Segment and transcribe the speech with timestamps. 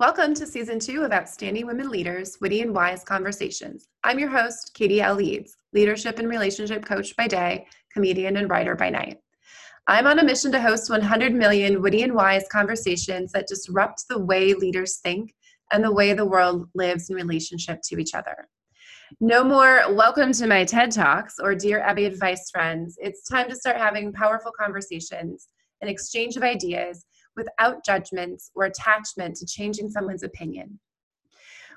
[0.00, 3.88] Welcome to season two of Outstanding Women Leaders Witty and Wise Conversations.
[4.02, 5.16] I'm your host, Katie L.
[5.16, 9.18] Leeds, leadership and relationship coach by day, comedian and writer by night.
[9.86, 14.18] I'm on a mission to host 100 million witty and wise conversations that disrupt the
[14.18, 15.34] way leaders think
[15.70, 18.48] and the way the world lives in relationship to each other.
[19.20, 22.96] No more welcome to my TED Talks or Dear Abby Advice friends.
[23.02, 25.48] It's time to start having powerful conversations,
[25.82, 27.04] an exchange of ideas
[27.40, 30.78] without judgments or attachment to changing someone's opinion.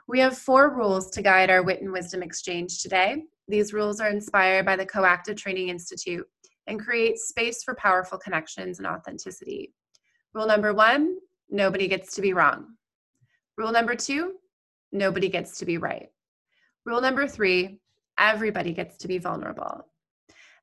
[0.08, 3.24] We have four rules to guide our wit and wisdom exchange today.
[3.48, 6.28] These rules are inspired by the Coactive Training Institute
[6.68, 9.74] and create space for powerful connections and authenticity.
[10.34, 11.18] Rule number one
[11.50, 12.76] nobody gets to be wrong.
[13.58, 14.34] Rule number two
[14.92, 16.10] nobody gets to be right.
[16.86, 17.80] Rule number three
[18.20, 19.88] everybody gets to be vulnerable.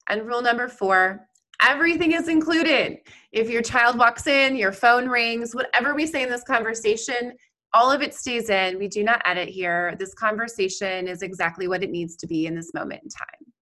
[0.09, 1.29] And rule number four
[1.63, 2.99] Everything is included.
[3.33, 7.35] If your child walks in, your phone rings, whatever we say in this conversation,
[7.73, 8.79] all of it stays in.
[8.79, 9.95] We do not edit here.
[9.99, 13.53] This conversation is exactly what it needs to be in this moment in time.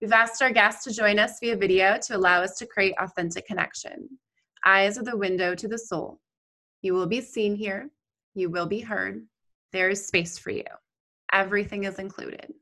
[0.00, 3.46] We've asked our guests to join us via video to allow us to create authentic
[3.46, 4.08] connection.
[4.64, 6.20] Eyes are the window to the soul.
[6.82, 7.88] You will be seen here.
[8.34, 9.24] You will be heard.
[9.72, 10.64] There is space for you.
[11.32, 12.52] Everything is included.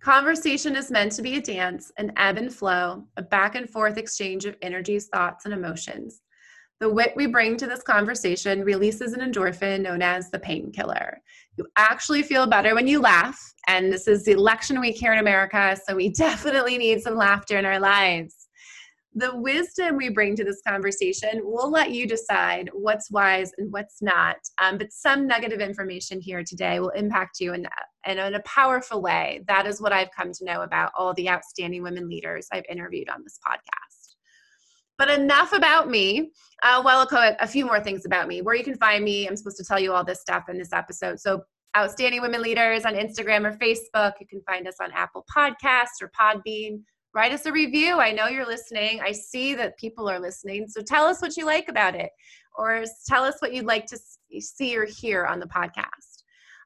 [0.00, 3.98] Conversation is meant to be a dance, an ebb and flow, a back and forth
[3.98, 6.22] exchange of energies, thoughts, and emotions.
[6.80, 11.20] The wit we bring to this conversation releases an endorphin known as the painkiller.
[11.58, 15.18] You actually feel better when you laugh, and this is the election week here in
[15.18, 18.39] America, so we definitely need some laughter in our lives
[19.14, 24.00] the wisdom we bring to this conversation will let you decide what's wise and what's
[24.00, 24.36] not.
[24.62, 27.66] Um, but some negative information here today will impact you in,
[28.06, 29.42] in, in a powerful way.
[29.48, 33.08] That is what I've come to know about all the outstanding women leaders I've interviewed
[33.08, 34.14] on this podcast.
[34.96, 36.30] But enough about me.
[36.62, 38.42] Uh, well, a few more things about me.
[38.42, 40.72] Where you can find me, I'm supposed to tell you all this stuff in this
[40.72, 41.18] episode.
[41.18, 41.42] So,
[41.76, 44.14] Outstanding Women Leaders on Instagram or Facebook.
[44.20, 46.80] You can find us on Apple Podcasts or Podbean
[47.14, 47.98] write us a review.
[48.00, 49.00] I know you're listening.
[49.00, 50.68] I see that people are listening.
[50.68, 52.10] So tell us what you like about it
[52.56, 53.98] or tell us what you'd like to
[54.40, 56.22] see or hear on the podcast.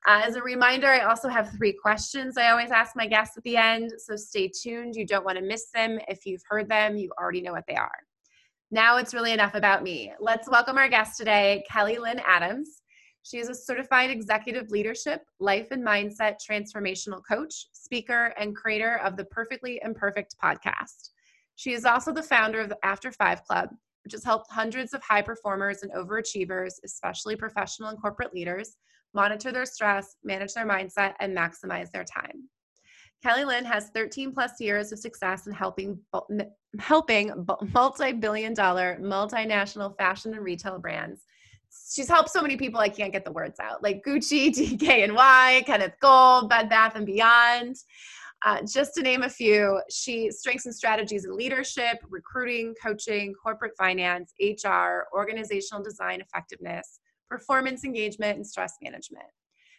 [0.07, 3.43] Uh, as a reminder, I also have three questions I always ask my guests at
[3.45, 3.91] the end.
[3.99, 4.97] So stay tuned.
[4.97, 5.99] You don't want to miss them.
[6.09, 7.91] If you've heard them, you already know what they are.
[8.71, 10.13] Now it's really enough about me.
[10.21, 12.83] Let's welcome our guest today, Kelly Lynn Adams.
[13.25, 19.17] She is a certified executive leadership, life and mindset transformational coach, speaker, and creator of
[19.17, 21.09] the Perfectly Imperfect podcast.
[21.57, 23.71] She is also the founder of the After Five Club,
[24.05, 28.77] which has helped hundreds of high performers and overachievers, especially professional and corporate leaders,
[29.15, 32.51] monitor their stress, manage their mindset, and maximize their time.
[33.23, 35.99] Kelly Lynn has 13 plus years of success in helping
[36.79, 37.33] helping
[37.73, 41.25] multi-billion dollar multinational fashion and retail brands
[41.91, 45.95] she's helped so many people I can't get the words out, like Gucci, DKNY, Kenneth
[46.01, 47.77] Cole, Bed Bath and Beyond.
[48.45, 53.73] Uh, just to name a few, she strengths and strategies in leadership, recruiting, coaching, corporate
[53.79, 59.25] finance, HR, organizational design effectiveness, performance engagement, and stress management.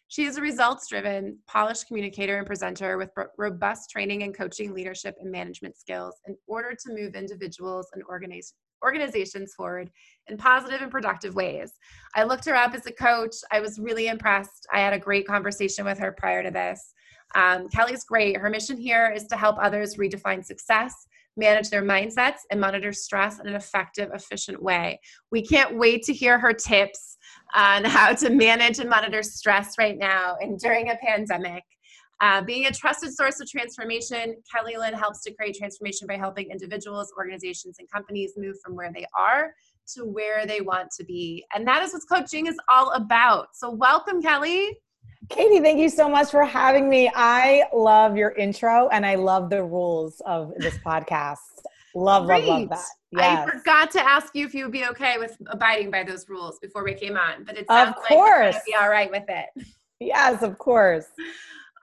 [0.07, 5.15] She is a results driven, polished communicator and presenter with robust training and coaching leadership
[5.19, 9.89] and management skills in order to move individuals and organizations organizations forward
[10.27, 11.73] in positive and productive ways.
[12.15, 13.35] I looked her up as a coach.
[13.51, 14.67] I was really impressed.
[14.73, 16.93] I had a great conversation with her prior to this.
[17.35, 18.37] Um, Kelly's great.
[18.37, 23.39] Her mission here is to help others redefine success, manage their mindsets, and monitor stress
[23.39, 24.99] in an effective, efficient way.
[25.31, 27.17] We can't wait to hear her tips
[27.53, 31.63] on how to manage and monitor stress right now and during a pandemic.
[32.21, 36.49] Uh, being a trusted source of transformation, Kelly Lynn helps to create transformation by helping
[36.49, 39.53] individuals, organizations, and companies move from where they are
[39.93, 41.45] to where they want to be.
[41.53, 43.49] And that is what coaching is all about.
[43.53, 44.77] So, welcome, Kelly.
[45.29, 47.11] Katie, thank you so much for having me.
[47.13, 51.37] I love your intro and I love the rules of this podcast.
[51.95, 52.45] Love, Great.
[52.45, 52.85] love, love that.
[53.11, 53.47] Yes.
[53.47, 56.59] I forgot to ask you if you would be okay with abiding by those rules
[56.59, 58.55] before we came on, but it sounds of course.
[58.55, 59.65] like be all right with it.
[59.99, 61.05] Yes, of course.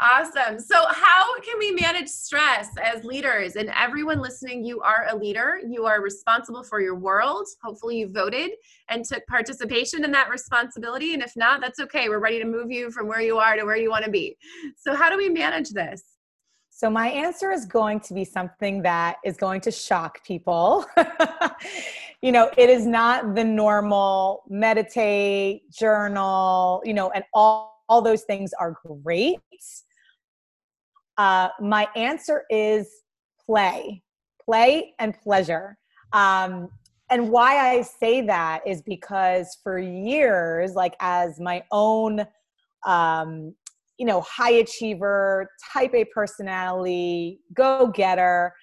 [0.02, 0.58] Awesome.
[0.58, 3.54] So, how can we manage stress as leaders?
[3.54, 5.60] And everyone listening, you are a leader.
[5.64, 7.46] You are responsible for your world.
[7.62, 8.50] Hopefully, you voted
[8.88, 11.14] and took participation in that responsibility.
[11.14, 12.08] And if not, that's okay.
[12.08, 14.36] We're ready to move you from where you are to where you want to be.
[14.76, 16.02] So, how do we manage this?
[16.70, 20.84] So, my answer is going to be something that is going to shock people.
[22.22, 28.22] you know, it is not the normal meditate, journal, you know, and all, all those
[28.22, 29.38] things are great
[31.18, 32.88] uh, my answer is
[33.44, 34.02] play,
[34.44, 35.76] play and pleasure.
[36.12, 36.68] Um,
[37.10, 42.26] and why I say that is because for years, like as my own,
[42.86, 43.54] um,
[43.98, 48.54] you know, high achiever, type A personality, go getter,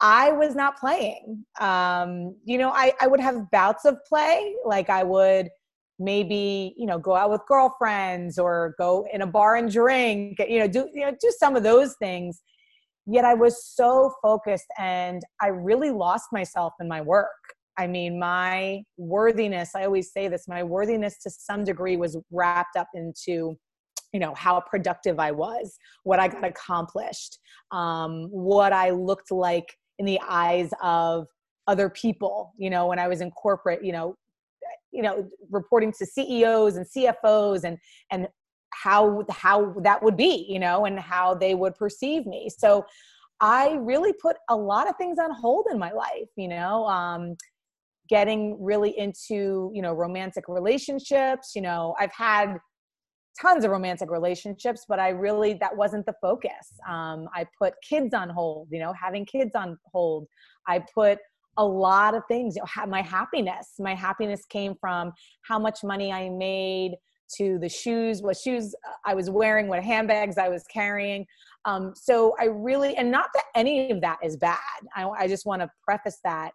[0.00, 1.44] I was not playing.
[1.60, 5.48] Um, you know, I, I would have bouts of play, like I would
[6.02, 10.58] maybe you know go out with girlfriends or go in a bar and drink you
[10.58, 12.42] know do you know do some of those things.
[13.06, 17.28] Yet i was so focused and i really lost myself in my work.
[17.78, 22.76] I mean, my worthiness, I always say this, my worthiness to some degree was wrapped
[22.76, 23.56] up into
[24.12, 27.38] you know how productive i was what i got accomplished
[27.70, 31.26] um, what i looked like in the eyes of
[31.66, 34.14] other people you know when i was in corporate you know
[34.92, 37.78] you know reporting to ceos and cfos and
[38.10, 38.28] and
[38.72, 42.48] how how that would be you know and how they would perceive me.
[42.56, 42.84] So
[43.40, 47.36] i really put a lot of things on hold in my life you know um,
[48.08, 52.56] getting really into you know romantic relationships you know i've had
[53.40, 56.64] tons of romantic relationships but i really that wasn't the focus.
[56.88, 60.26] Um, i put kids on hold you know having kids on hold.
[60.66, 61.18] I put
[61.56, 65.12] a lot of things you know, my happiness my happiness came from
[65.42, 66.96] how much money i made
[67.36, 71.26] to the shoes what shoes i was wearing what handbags i was carrying.
[71.64, 74.58] Um, so i really and not that any of that is bad.
[74.96, 76.52] I, I just want to preface that.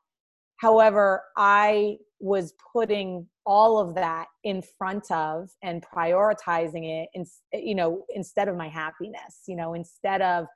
[0.57, 7.75] However, I was putting all of that in front of and prioritizing it in, you
[7.75, 10.47] know instead of my happiness you know instead of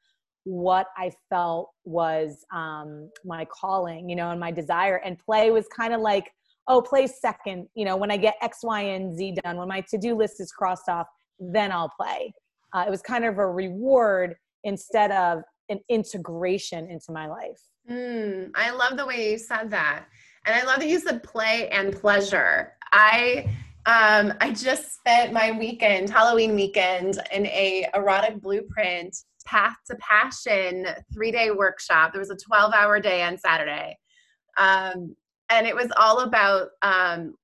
[0.43, 5.67] what i felt was um, my calling you know and my desire and play was
[5.67, 6.31] kind of like
[6.67, 9.81] oh play second you know when i get x y and z done when my
[9.81, 11.07] to-do list is crossed off
[11.39, 12.33] then i'll play
[12.73, 17.59] uh, it was kind of a reward instead of an integration into my life
[17.89, 20.05] Mm, I love the way you said that.
[20.45, 22.73] And I love that you said play and pleasure.
[22.91, 23.49] I
[23.85, 30.85] um, I just spent my weekend, Halloween weekend, in a erotic blueprint path to passion
[31.13, 32.13] three day workshop.
[32.13, 33.97] There was a 12 hour day on Saturday.
[34.57, 35.15] Um,
[35.49, 37.35] and it was all about um,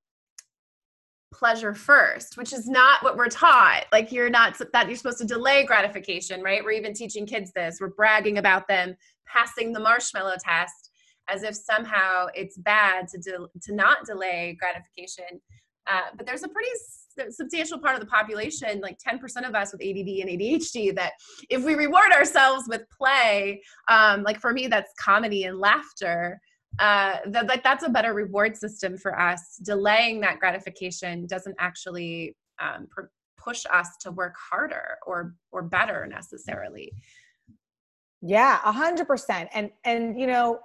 [1.34, 3.86] pleasure first, which is not what we're taught.
[3.92, 6.64] Like you're not that you're supposed to delay gratification, right?
[6.64, 7.78] We're even teaching kids this.
[7.82, 8.96] We're bragging about them
[9.28, 10.92] passing the marshmallow test
[11.30, 15.42] as if somehow it's bad to de- to not delay gratification.
[15.90, 16.70] Uh, but there's a pretty
[17.30, 21.14] substantial part of the population, like 10% of us with ADD and ADHD, that
[21.50, 26.40] if we reward ourselves with play, um, like for me, that's comedy and laughter.
[26.80, 29.60] Uh, that like that's a better reward system for us.
[29.64, 33.08] Delaying that gratification doesn't actually um, pr-
[33.38, 36.92] push us to work harder or or better necessarily.
[38.22, 39.50] Yeah, a hundred percent.
[39.54, 40.60] And and you know,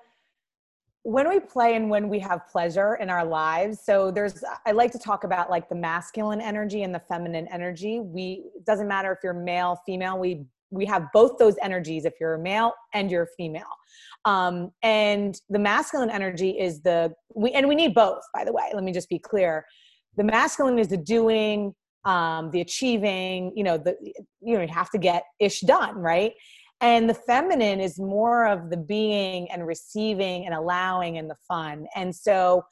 [1.04, 4.92] when we play and when we have pleasure in our lives, so there's I like
[4.92, 8.00] to talk about like the masculine energy and the feminine energy.
[8.00, 12.34] We doesn't matter if you're male, female, we we have both those energies if you're
[12.34, 13.64] a male and you're female.
[14.24, 18.70] Um, and the masculine energy is the we and we need both, by the way.
[18.72, 19.66] Let me just be clear.
[20.16, 23.96] The masculine is the doing, um, the achieving, you know, the
[24.40, 26.32] you know, you have to get ish done, right?
[26.82, 31.86] And the feminine is more of the being and receiving and allowing and the fun.
[31.94, 32.64] And so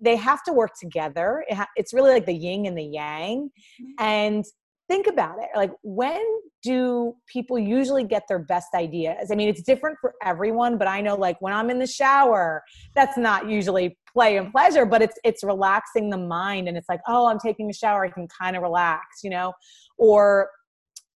[0.00, 1.44] they have to work together.
[1.48, 3.50] It ha- it's really like the yin and the yang.
[3.80, 3.92] Mm-hmm.
[3.98, 4.44] and
[4.88, 6.20] think about it like when
[6.64, 9.30] do people usually get their best ideas?
[9.30, 12.64] I mean it's different for everyone but i know like when i'm in the shower
[12.96, 16.66] that's not usually play and pleasure but it's it's relaxing the mind.
[16.66, 19.52] And it's like oh i'm taking a shower i can kind of relax you know?
[19.96, 20.50] Or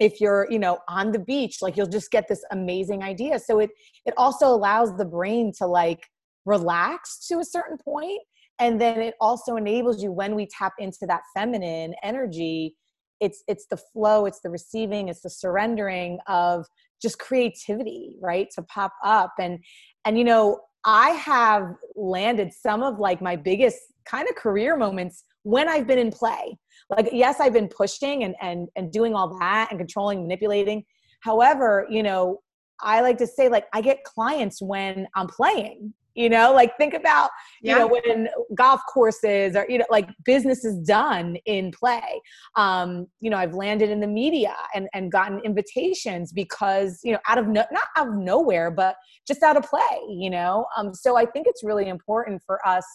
[0.00, 3.38] if you're you know on the beach like you'll just get this amazing idea.
[3.38, 3.70] So it
[4.04, 6.00] it also allows the brain to like
[6.44, 8.20] relax to a certain point
[8.58, 12.76] and then it also enables you when we tap into that feminine energy
[13.20, 16.66] it's it's the flow it's the receiving it's the surrendering of
[17.00, 19.34] just creativity right to pop up.
[19.38, 19.58] And
[20.04, 25.24] and you know i have landed some of like my biggest kind of career moments
[25.42, 26.58] when i've been in play
[26.90, 30.84] like yes i've been pushing and and and doing all that and controlling manipulating.
[31.20, 32.40] However you know
[32.80, 36.52] i like to say like i get clients when i'm playing you know?
[36.52, 37.78] Like think about you yeah.
[37.78, 42.20] know when golf courses or you know like business is done in play.
[42.56, 47.18] Um you know i've landed in the media and and gotten invitations because you know
[47.28, 50.66] out of no, not out of nowhere but just out of play you know?
[50.76, 52.86] Um so i think it's really important for us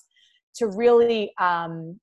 [0.55, 1.99] to really um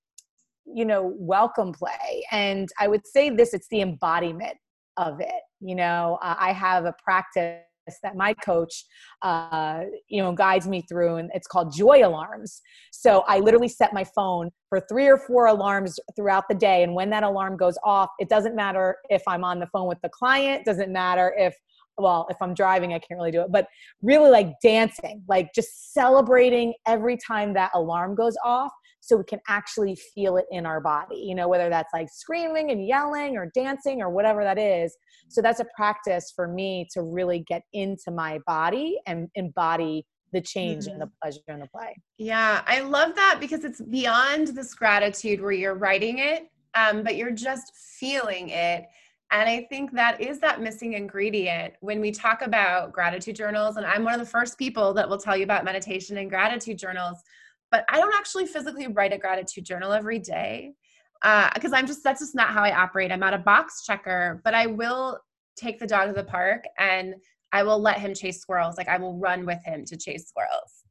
[0.75, 4.57] you know welcome play and i would say this it's the embodiment
[4.97, 7.61] of it you know uh, i have a practice
[8.03, 8.85] that my coach,
[9.23, 12.61] uh, you know, guides me through, and it's called joy alarms.
[12.91, 16.95] So I literally set my phone for three or four alarms throughout the day, and
[16.95, 20.09] when that alarm goes off, it doesn't matter if I'm on the phone with the
[20.09, 21.55] client, doesn't matter if
[21.99, 23.69] well, if I'm driving, I can't really do it, but
[24.03, 28.71] really like dancing, like just celebrating every time that alarm goes off
[29.07, 32.73] so we can actually feel it in our body, you know, whether that's like screaming
[32.73, 34.97] and yelling or dancing or whatever that is.
[35.29, 40.41] So that's a practice for me to really get into my body and embody the
[40.41, 40.95] change mm-hmm.
[40.95, 41.97] and the pleasure and the play.
[42.19, 47.15] Yeah, I love that because it's beyond this gratitude where you're writing it, um, but
[47.15, 48.87] you're just feeling it.
[49.31, 53.77] And I think that is that missing ingredient when we talk about gratitude journals.
[53.77, 56.79] And I'm one of the first people that will tell you about meditation and gratitude
[56.79, 57.23] journals
[57.71, 60.75] but I don't actually physically write a gratitude journal every day
[61.23, 63.11] because uh, I'm just that's just not how I operate.
[63.11, 65.19] I'm not a box checker, but I will
[65.57, 67.15] take the dog to the park and
[67.53, 68.77] I will let him chase squirrels.
[68.77, 70.85] Like I will run with him to chase squirrels.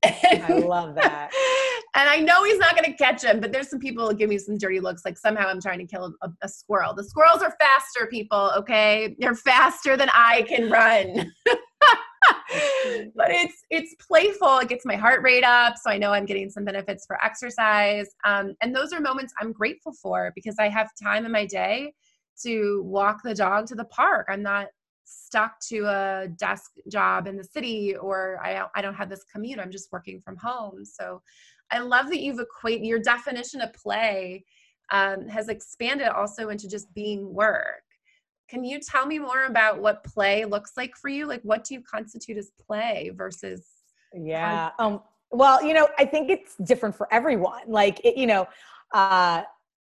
[0.50, 1.32] I love that.
[1.96, 4.30] and I know he's not going to catch him, but there's some people who give
[4.30, 6.94] me some dirty looks like somehow I'm trying to kill a, a squirrel.
[6.96, 9.16] The squirrels are faster, people, okay?
[9.20, 11.32] They're faster than I can run.
[13.16, 16.50] but it's it's playful it gets my heart rate up so i know i'm getting
[16.50, 20.90] some benefits for exercise um, and those are moments i'm grateful for because i have
[21.02, 21.92] time in my day
[22.42, 24.28] to walk the dog to the park.
[24.30, 24.68] I'm not
[25.06, 29.24] stuck to a desk job in the city or i don't, I don't have this
[29.32, 30.84] commute i'm just working from home.
[30.84, 31.22] So
[31.72, 34.44] i love that you've equated your definition of play
[34.92, 37.84] um, has expanded also into just being work
[38.48, 41.28] can you tell me more about what play looks like for you?
[41.28, 43.66] Like, what do you constitute as play versus?
[44.14, 44.72] Yeah.
[44.80, 47.64] Um, well, you know, I think it's different for everyone.
[47.68, 48.48] Like, it, you know,
[48.94, 49.42] uh,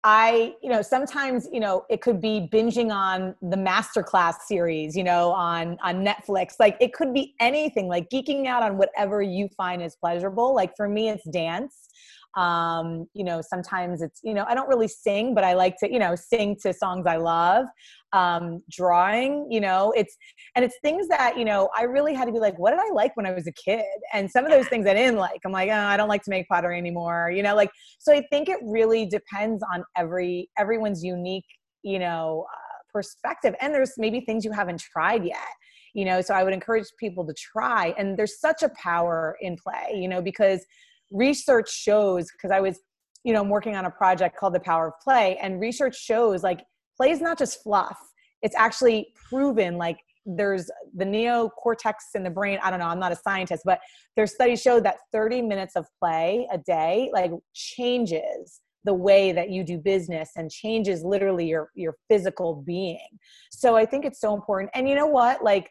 [0.03, 5.03] I, you know, sometimes, you know, it could be binging on the masterclass series, you
[5.03, 6.53] know, on on Netflix.
[6.59, 10.53] Like it could be anything, like geeking out on whatever you find is pleasurable.
[10.55, 11.89] Like for me, it's dance
[12.37, 15.91] um, you know sometimes it's you know i don't really sing but i like to
[15.91, 17.65] you know sing to songs i love.
[18.13, 20.15] Um, drawing you know it's
[20.55, 22.89] and it's things that you know i really had to be like what did i
[22.93, 23.83] like when i was a kid?
[24.13, 25.41] And some of those things i didn't like.
[25.45, 28.23] I'm like oh, i don't like to make pottery anymore you know like so i
[28.31, 31.45] think it really depends on every everyone's unique
[31.83, 33.55] you know uh, perspective.
[33.59, 35.53] And there's maybe things you haven't tried yet
[35.93, 37.93] you know so i would encourage people to try.
[37.97, 40.65] And there's such a power in play you know because
[41.11, 42.79] research shows because I was,
[43.23, 46.43] you know, I'm working on a project called The Power of Play, and research shows
[46.43, 46.61] like
[46.95, 47.97] play is not just fluff.
[48.41, 52.59] It's actually proven like there's the neocortex in the brain.
[52.63, 53.79] I don't know, I'm not a scientist, but
[54.15, 59.49] there's studies show that 30 minutes of play a day like changes the way that
[59.49, 63.07] you do business and changes literally your your physical being.
[63.51, 64.71] So I think it's so important.
[64.73, 65.43] And you know what?
[65.43, 65.69] Like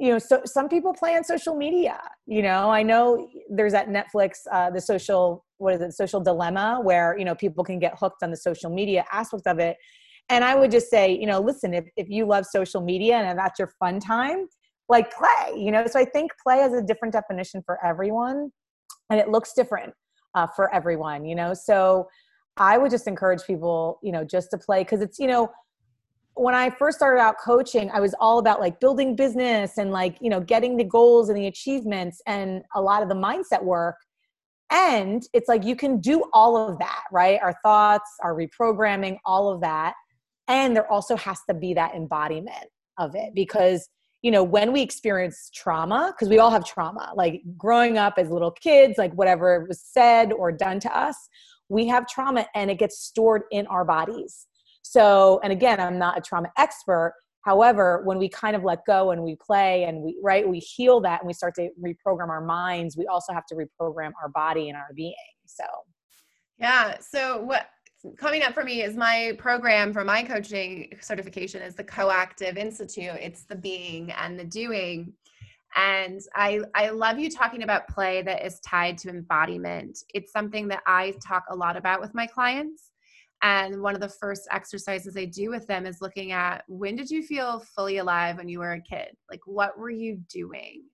[0.00, 2.70] you know so some people play on social media you know?
[2.70, 7.24] I know there's that netflix uh, the social what is it social dilemma where you
[7.24, 9.76] know people can get hooked on the social media aspect of it.
[10.30, 13.38] And i would just say you know listen if, if you love social media and
[13.38, 14.48] that's your fun time
[14.88, 15.86] like play you know?
[15.86, 18.50] So i think play has a different definition for everyone
[19.10, 19.92] and it looks different
[20.34, 21.52] uh, for everyone you know?
[21.52, 22.08] So
[22.56, 25.50] i would just encourage people you know just to play because it's you know
[26.40, 30.16] when I first started out coaching, I was all about like building business and like,
[30.22, 33.96] you know, getting the goals and the achievements and a lot of the mindset work.
[34.70, 37.38] And it's like you can do all of that, right?
[37.42, 39.92] Our thoughts, our reprogramming, all of that.
[40.48, 43.90] And there also has to be that embodiment of it because,
[44.22, 48.30] you know, when we experience trauma, because we all have trauma, like growing up as
[48.30, 51.16] little kids, like whatever was said or done to us,
[51.68, 54.46] we have trauma and it gets stored in our bodies
[54.90, 57.14] so, and again, I'm not a trauma expert.
[57.42, 61.00] However, when we kind of let go and we play and we, right, we heal
[61.02, 64.68] that and we start to reprogram our minds, we also have to reprogram our body
[64.68, 65.14] and our being.
[65.46, 65.62] So,
[66.58, 66.96] yeah.
[66.98, 67.68] So, what
[68.18, 73.16] coming up for me is my program for my coaching certification is the Coactive Institute.
[73.20, 75.12] It's the being and the doing.
[75.76, 80.00] And I, I love you talking about play that is tied to embodiment.
[80.14, 82.89] It's something that I talk a lot about with my clients
[83.42, 87.10] and one of the first exercises I do with them is looking at when did
[87.10, 89.16] you feel fully alive when you were a kid?
[89.30, 90.84] Like, what were you doing?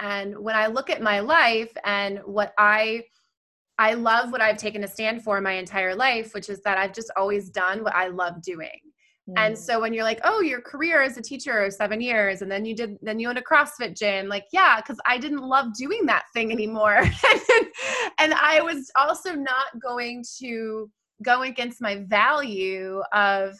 [0.00, 3.04] And when I look at my life and what I
[3.78, 6.92] I love what I've taken a stand for my entire life, which is that I've
[6.92, 8.78] just always done what I love doing.
[9.28, 9.34] Mm.
[9.36, 12.64] And so when you're like, oh, your career as a teacher seven years, and then
[12.64, 16.06] you did, then you owned a CrossFit gym, like, yeah, because I didn't love doing
[16.06, 16.98] that thing anymore.
[18.18, 20.90] and I was also not going to
[21.22, 23.56] go against my value of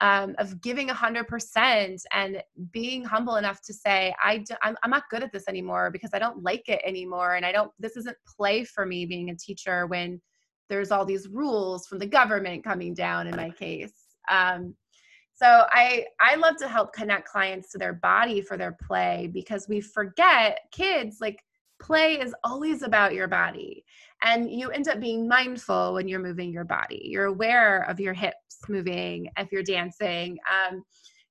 [0.00, 2.42] um, of giving 100% and
[2.72, 6.10] being humble enough to say I d- I'm, I'm not good at this anymore because
[6.12, 9.36] i don't like it anymore and i don't this isn't play for me being a
[9.36, 10.20] teacher when
[10.68, 13.92] there's all these rules from the government coming down in my case.
[14.30, 14.74] Um,
[15.36, 19.68] so i i love to help connect clients to their body for their play because
[19.68, 21.42] we forget kids like
[21.84, 23.84] play is always about your body
[24.22, 27.02] and you end up being mindful when you're moving your body.
[27.04, 28.38] You're aware of your hips
[28.68, 30.82] moving if you're dancing um,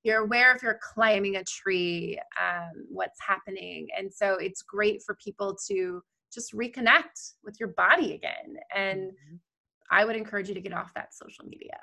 [0.03, 5.15] you're aware if you're climbing a tree um, what's happening and so it's great for
[5.15, 9.35] people to just reconnect with your body again and mm-hmm.
[9.89, 11.79] i would encourage you to get off that social media.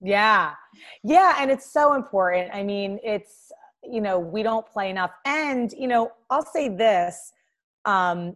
[0.00, 0.54] Yeah.
[1.02, 2.50] Yeah and it's so important.
[2.54, 3.52] I mean it's
[3.82, 7.32] you know we don't play enough and you know i'll say this
[7.84, 8.34] um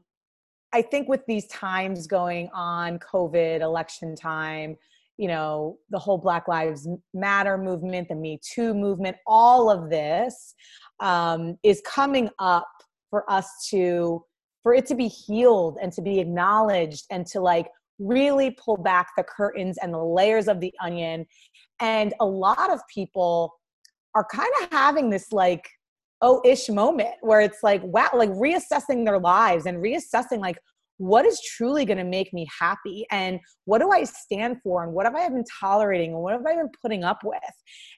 [0.74, 4.76] I think with these times going on, COVID, election time,
[5.16, 10.52] you know, the whole Black Lives Matter movement, the Me Too movement, all of this
[10.98, 12.66] um, is coming up
[13.08, 14.24] for us to,
[14.64, 17.68] for it to be healed and to be acknowledged and to like
[18.00, 21.24] really pull back the curtains and the layers of the onion.
[21.78, 23.54] And a lot of people
[24.16, 25.68] are kind of having this like,
[26.22, 30.58] oh ish moment where it's like wow like reassessing their lives and reassessing like
[30.98, 34.92] what is truly going to make me happy and what do i stand for and
[34.92, 37.38] what have i been tolerating and what have i been putting up with?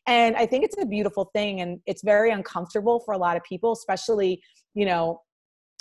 [0.06, 3.42] And i think it's a beautiful thing and it's very uncomfortable for a lot of
[3.44, 4.40] people especially
[4.74, 5.20] you know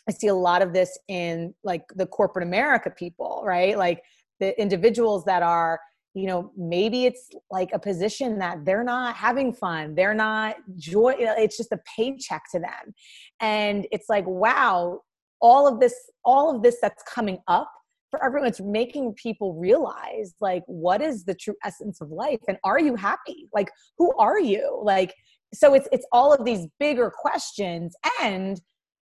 [0.10, 3.78] i see a lot of this in like the corporate america people right?
[3.78, 4.02] Like
[4.40, 5.80] the individuals that are
[6.16, 11.14] you know maybe it's like a position that they're not having fun they're not joy
[11.20, 12.94] it's just a paycheck to them.
[13.42, 15.02] And it's like wow
[15.42, 15.94] all of this
[16.24, 17.70] all of this that's coming up
[18.10, 22.40] for everyone it's making people realize like what is the true essence of life?
[22.48, 23.48] And are you happy?
[23.54, 24.82] Like who are you?
[24.84, 25.14] Like
[25.54, 28.62] so it's it's all of these bigger questions and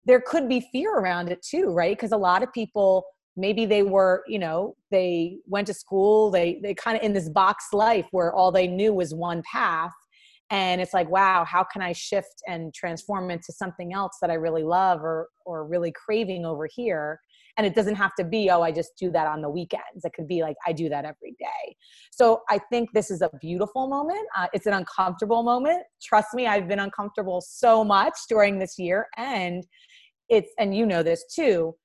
[0.06, 1.96] there could be fear around it too right?
[1.96, 3.06] Because a lot of people
[3.38, 7.30] maybe they were you know they went to school they they kind of in this
[7.30, 9.94] box life where all they knew was one path.
[10.50, 14.34] And it's like wow how can i shift and transform into something else that i
[14.34, 17.20] really love or or really craving over here?
[17.58, 20.04] And it doesn't have to be oh i just do that on the weekends.
[20.04, 21.76] It could be like i do that every day.
[22.12, 24.26] So i think this is a beautiful moment.
[24.38, 25.84] Uh, it's an uncomfortable moment.
[26.02, 29.08] Trust me i've been uncomfortable so much during this year.
[29.18, 29.66] And
[30.30, 31.76] it's and you know this too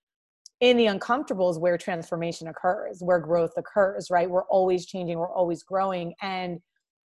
[0.62, 4.30] in the uncomfortables where transformation occurs, where growth occurs, right?
[4.30, 6.14] We're always changing, we're always growing.
[6.22, 6.60] And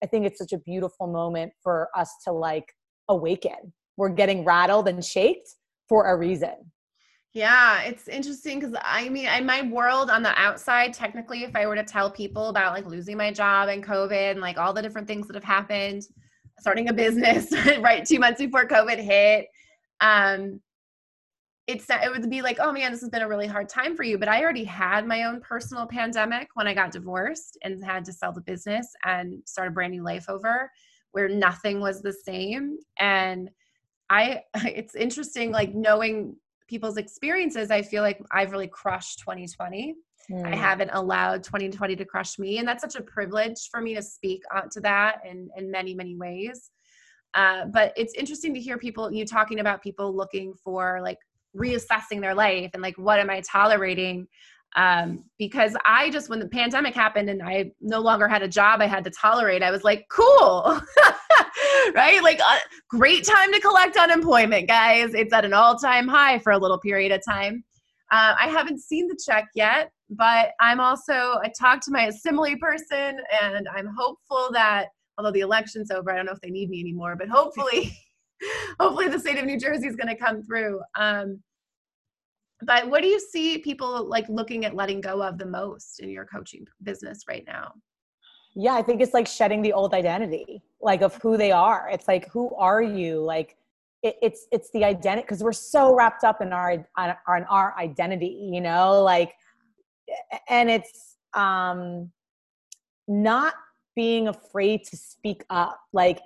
[0.02, 2.74] I think it's such a beautiful moment for us to like
[3.08, 3.72] awaken.
[3.96, 5.48] We're getting rattled and shaked
[5.88, 6.72] for a reason.
[7.32, 11.66] Yeah, it's interesting because I mean, in my world on the outside, technically, if I
[11.66, 14.82] were to tell people about like losing my job and COVID and like all the
[14.82, 16.02] different things that have happened,
[16.58, 19.46] starting a business right two months before COVID hit,
[20.00, 20.60] um,
[21.66, 24.02] it's it would be like oh man this has been a really hard time for
[24.02, 28.04] you but i already had my own personal pandemic when i got divorced and had
[28.04, 30.70] to sell the business and start a brand new life over
[31.12, 33.50] where nothing was the same and
[34.10, 36.36] i it's interesting like knowing
[36.68, 39.94] people's experiences i feel like i've really crushed 2020
[40.30, 40.44] mm.
[40.44, 40.54] i hmm.
[40.54, 44.42] haven't allowed 2020 to crush me and that's such a privilege for me to speak
[44.70, 46.70] to that in in many many ways
[47.36, 51.18] uh, but it's interesting to hear people you talking about people looking for like
[51.56, 54.26] reassessing their life and like what am i tolerating?
[54.76, 58.80] Um, because i just when the pandemic happened and i no longer had a job
[58.80, 60.80] i had to tolerate i was like cool.
[61.94, 62.22] Right?
[62.22, 65.12] Like uh, great time to collect unemployment guys.
[65.12, 67.62] It's at an all-time high for a little period of time.
[68.10, 71.12] Uh, i haven't seen the check yet but i'm also
[71.42, 76.16] i talked to my assembly person and i'm hopeful that although the election's over i
[76.16, 77.96] don't know if they need me anymore but hopefully
[78.80, 80.80] hopefully the state of New Jersey is going to come through.
[80.98, 81.42] Um,
[82.62, 86.08] but what do you see people like looking at letting go of the most in
[86.08, 87.72] your coaching business right now?
[88.54, 91.88] Yeah, I think it's like shedding the old identity, like of who they are.
[91.92, 93.20] It's like, who are you?
[93.20, 93.56] Like,
[94.02, 97.74] it, it's it's the identity because we're so wrapped up in our on, on our
[97.78, 99.34] identity, you know, like,
[100.48, 102.12] and it's um
[103.08, 103.54] not
[103.96, 106.20] being afraid to speak up, like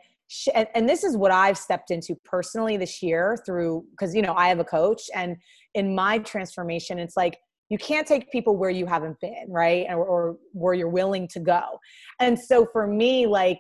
[0.55, 4.35] and, and this is what I've stepped into personally this year through because you know
[4.35, 5.37] I have a coach and
[5.75, 7.39] in my transformation it's like
[7.71, 9.87] you can't take people where you haven't been right?
[9.91, 11.79] Or, or where you're willing to go.
[12.21, 13.59] And so for me like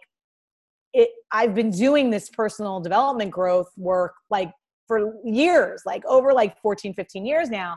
[0.92, 4.50] it I've been doing this personal development growth work like
[4.87, 7.76] for years like over like 14 15 years now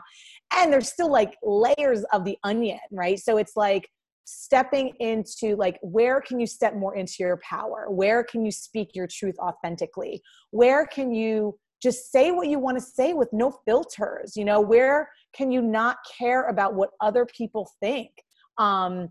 [0.54, 3.18] and there's still like layers of the onion right?
[3.18, 3.88] So it's like
[4.24, 7.86] stepping into like where can you step more into your power?
[7.88, 10.22] Where can you speak your truth authentically?
[10.50, 14.60] Where can you just say what you want to say with no filters you know?
[14.60, 18.10] Where can you not care about what other people think?
[18.58, 19.08] Um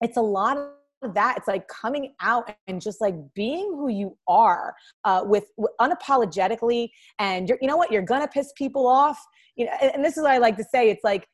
[0.00, 1.36] it's a lot of that.
[1.36, 6.90] It's like coming out and just like being who you are uh, with, with unapologetically
[7.20, 7.92] and you're, you know what?
[7.92, 9.24] You're gonna piss people off
[9.58, 11.26] you know and, and this is what i like to say it's like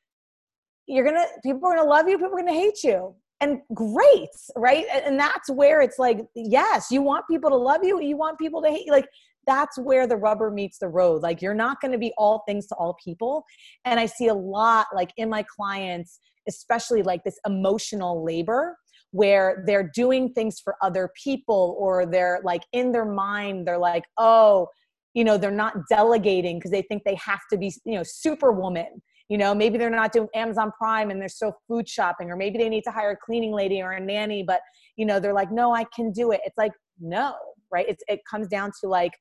[0.87, 3.15] you're gonna people are gonna love you people are gonna hate you.
[3.41, 4.87] And great right?
[4.93, 8.63] And that's where it's like yes you want people to love you you want people
[8.63, 9.09] to hate you like
[9.47, 11.23] that's where the rubber meets the road.
[11.23, 13.45] Like you're not going to be all things to all people.
[13.85, 16.19] And i see a lot like in my clients
[16.49, 18.77] especially like this emotional labor
[19.11, 24.05] where they're doing things for other people or they're like in their mind they're like
[24.19, 24.67] oh
[25.15, 29.01] you know they're not delegating because they think they have to be you know superwoman
[29.29, 32.59] you know maybe they're not doing amazon prime and they're still food shopping or maybe
[32.59, 34.61] they need to hire a cleaning lady or a nanny but
[34.97, 36.41] you know they're like no i can do it.
[36.45, 37.35] It's like no
[37.73, 37.87] right?
[37.89, 39.13] It's, it comes down to like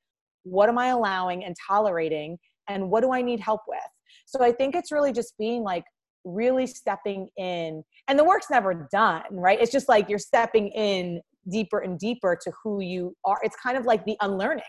[0.44, 2.38] what am i allowing and tolerating
[2.68, 3.78] and what do i need help with?
[4.26, 5.84] So i think it's really just being like
[6.24, 9.60] really stepping in and the work's never done right?
[9.60, 13.38] It's just like you're stepping in deeper and deeper to who you are.
[13.42, 14.64] It's kind of like the unlearning.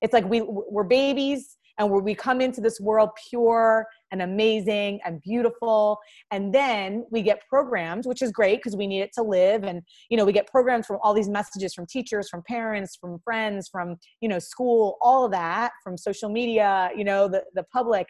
[0.00, 5.00] It's like we we're babies and where we come into this world pure and amazing
[5.04, 5.98] and beautiful.
[6.30, 9.64] And then we get programmed which is great because we need it to live.
[9.64, 13.18] And you know we get programmed from all these messages from teachers from parents from
[13.20, 17.64] friends from you know school all of that from social media you know the, the
[17.72, 18.08] public.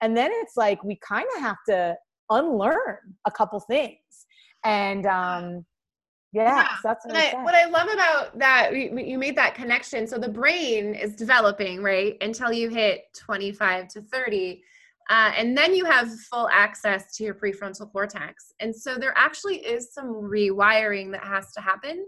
[0.00, 1.96] And then it's like we kind of have to
[2.30, 4.26] unlearn a couple things.
[4.64, 5.64] And um
[6.36, 6.68] yeah, yeah.
[6.82, 10.94] That's what, I, what I love about that you made that connection so the brain
[10.94, 14.62] is developing right until you hit 25 to 30
[15.08, 19.56] uh, and then you have full access to your prefrontal cortex and so there actually
[19.56, 22.04] is some rewiring that has to happen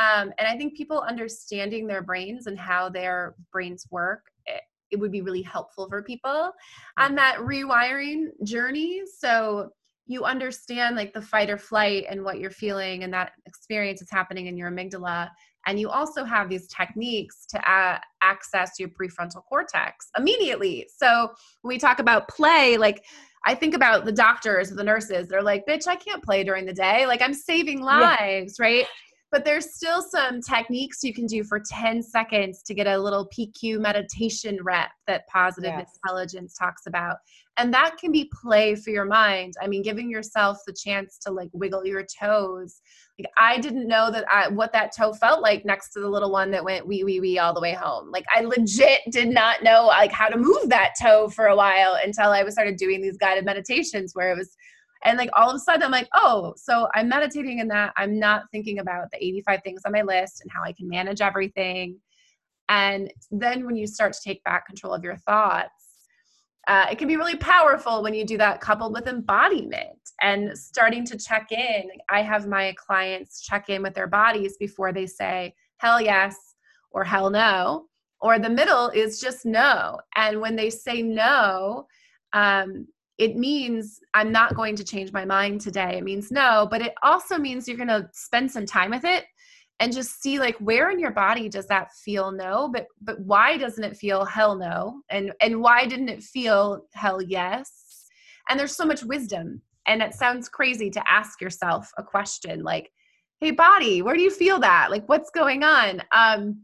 [0.00, 4.60] um, and i think people understanding their brains and how their brains work it,
[4.90, 6.50] it would be really helpful for people
[6.98, 9.70] on that rewiring journey so
[10.08, 14.10] you understand like the fight or flight and what you're feeling and that experience is
[14.10, 15.28] happening in your amygdala.
[15.66, 20.88] And you also have these techniques to uh, access your prefrontal cortex immediately.
[20.96, 21.28] So
[21.60, 23.04] when we talk about play like
[23.46, 25.28] i think about the doctors the nurses.
[25.28, 27.06] They're like bitch i can't play during the day.
[27.06, 28.64] Like i'm saving lives yeah.
[28.64, 28.86] right
[29.30, 33.28] but there's still some techniques you can do for 10 seconds to get a little
[33.28, 35.98] PQ meditation rep that positive yes.
[36.02, 37.16] intelligence talks about.
[37.58, 39.54] And that can be play for your mind.
[39.60, 42.80] I mean, giving yourself the chance to like wiggle your toes.
[43.18, 46.30] Like I didn't know that I what that toe felt like next to the little
[46.30, 48.12] one that went wee wee wee all the way home.
[48.12, 51.98] Like I legit did not know like how to move that toe for a while
[52.02, 54.56] until I was started doing these guided meditations where it was
[55.04, 57.92] and like all of a sudden, I'm like, oh, so I'm meditating in that.
[57.96, 61.20] I'm not thinking about the 85 things on my list and how I can manage
[61.20, 61.98] everything.
[62.68, 65.70] And then when you start to take back control of your thoughts,
[66.66, 71.04] uh, it can be really powerful when you do that coupled with embodiment and starting
[71.06, 71.84] to check in.
[72.10, 76.36] I have my clients check in with their bodies before they say hell yes
[76.90, 77.86] or hell no,
[78.20, 79.98] or the middle is just no.
[80.16, 81.86] And when they say no,
[82.34, 82.86] um,
[83.18, 85.98] it means I'm not going to change my mind today.
[85.98, 89.24] It means no, but it also means you're going to spend some time with it
[89.80, 93.56] and just see like where in your body does that feel no, but but why
[93.56, 95.02] doesn't it feel hell no?
[95.10, 98.06] And and why didn't it feel hell yes?
[98.48, 99.62] And there's so much wisdom.
[99.86, 102.90] And it sounds crazy to ask yourself a question like,
[103.40, 104.90] "Hey body, where do you feel that?
[104.90, 106.62] Like what's going on?" Um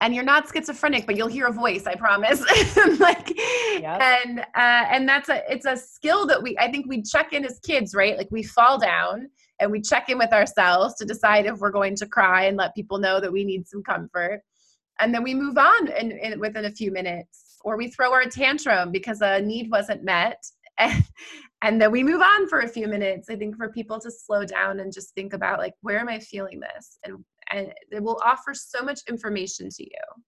[0.00, 2.40] and you're not schizophrenic but you'll hear a voice i promise.
[2.98, 3.32] Like
[3.80, 4.00] yep.
[4.00, 7.44] and uh, and that's a it's a skill that we i think we check in
[7.44, 8.16] as kids right?
[8.16, 9.28] Like we fall down
[9.60, 12.74] and we check in with ourselves to decide if we're going to cry and let
[12.74, 14.40] people know that we need some comfort.
[15.00, 18.24] And then we move on in, in within a few minutes or we throw our
[18.24, 20.42] tantrum because a need wasn't met.
[20.80, 21.04] And,
[21.60, 24.44] and then we move on for a few minutes i think for people to slow
[24.44, 26.98] down and just think about like where am i feeling this?
[27.02, 30.22] And and it will offer so much information to you.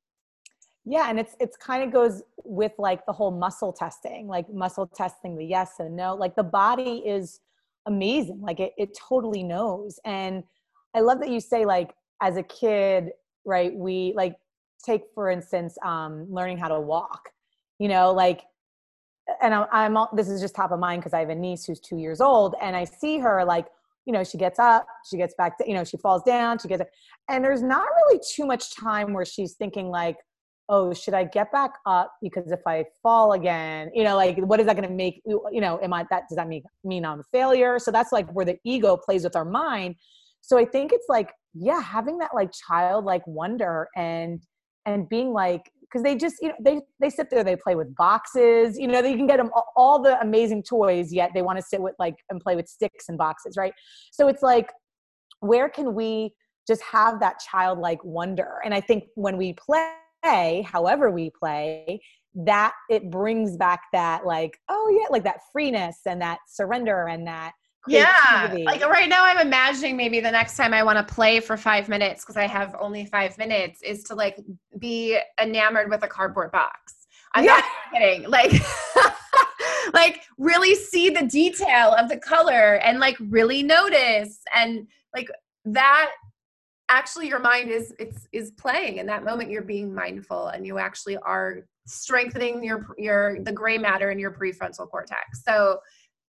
[0.85, 4.87] Yeah and it's it's kind of goes with like the whole muscle testing like muscle
[4.87, 7.41] testing the yes and no like the body is
[7.87, 10.43] amazing like it, it totally knows and
[10.95, 13.11] i love that you say like as a kid
[13.45, 14.37] right we like
[14.83, 17.29] take for instance um learning how to walk
[17.79, 18.43] you know like
[19.43, 21.81] and I'm, I'm this is just top of mind because I have a niece who's
[21.81, 23.67] two years old, and I see her like
[24.07, 26.69] you know she gets up she gets back to you know she falls down she
[26.69, 26.83] gets
[27.29, 30.17] and there's not really too much time where she's thinking like
[30.71, 32.13] oh, should I get back up?
[32.23, 35.61] Because if I fall again, you know, like what is that going to make, you
[35.61, 37.81] know, am I, that, does that mean, mean I'm a failure?
[37.81, 39.97] So that's like where the ego plays with our mind.
[40.41, 44.41] So I think it's like, yeah, having that like childlike wonder and,
[44.87, 47.95] and being like, because they just, you know, they, they sit there, they play with
[47.97, 51.65] boxes, you know, they can get them all the amazing toys, yet they want to
[51.65, 53.73] sit with like and play with sticks and boxes, right?
[54.13, 54.71] So it's like,
[55.41, 56.33] where can we
[56.69, 58.61] just have that childlike wonder?
[58.65, 62.01] And I think when we play, however we play,
[62.35, 67.27] that it brings back that like, oh yeah, like that freeness and that surrender and
[67.27, 67.53] that
[67.89, 71.57] yeah like right now i'm imagining maybe the next time i want to play for
[71.57, 74.37] five minutes because i have only five minutes is to like
[74.79, 76.95] be enamored with a cardboard box.
[77.35, 77.61] I'm yeah.
[77.61, 78.29] not kidding.
[78.29, 78.53] Like
[79.93, 85.29] like really see the detail of the color and like really notice and like
[85.65, 86.11] that
[86.89, 90.79] actually your mind is it's is playing in that moment you're being mindful and you
[90.79, 95.45] actually are strengthening your your the gray matter in your prefrontal cortex.
[95.45, 95.79] So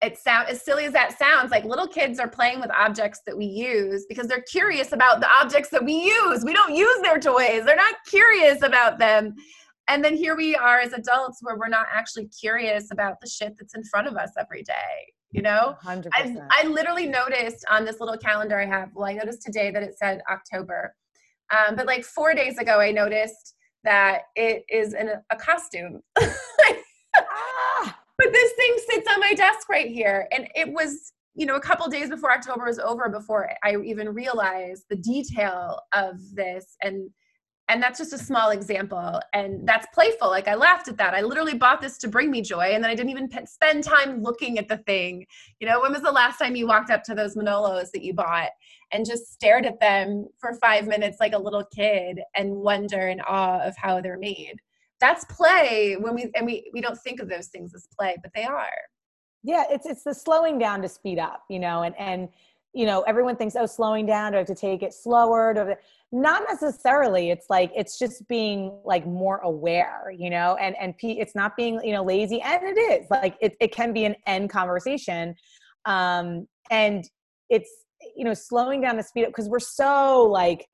[0.01, 3.36] it sounds as silly as that sounds like little kids are playing with objects that
[3.36, 6.45] we use because they're curious about the objects that we use.
[6.45, 7.65] We don't use their toys.
[7.65, 9.36] They're not curious about them.
[9.88, 13.55] And then here we are as adults where we're not actually curious about the shit
[13.57, 15.75] that's in front of us every day you know?
[15.83, 16.07] 100%.
[16.13, 19.83] I, I literally noticed on this little calendar i have well i noticed today that
[19.83, 20.95] it said october.
[21.51, 26.01] Um, but like four days ago i noticed that it is in a, a costume.
[28.17, 31.62] but this thing sits on my desk right here and it was you know a
[31.62, 37.10] couple days before october was over before i even realized the detail of this and
[37.69, 41.13] and that's just a small example and that's playful like i laughed at that.
[41.13, 43.84] I literally bought this to bring me joy and then i didn't even p- spend
[43.84, 45.25] time looking at the thing.
[45.60, 48.13] You know when was the last time you walked up to those manolos that you
[48.13, 48.49] bought
[48.91, 53.21] and just stared at them for five minutes like a little kid and wonder and
[53.27, 54.56] awe of how they're made
[54.99, 58.31] that's play when we and we we don't think of those things as play but
[58.36, 58.67] they are.
[59.43, 62.29] Yeah it's it's the slowing down to speed up you know and and
[62.73, 65.53] you know everyone thinks oh slowing down do I have to take it slower?
[65.53, 65.75] Do
[66.12, 67.31] not necessarily.
[67.31, 71.79] It's like it's just being like more aware you know and and it's not being
[71.83, 75.36] you know lazy and it is like it, it can be an end conversation
[75.86, 77.10] um and
[77.49, 77.69] it's
[78.15, 80.67] you know slowing down the speed up because we're so like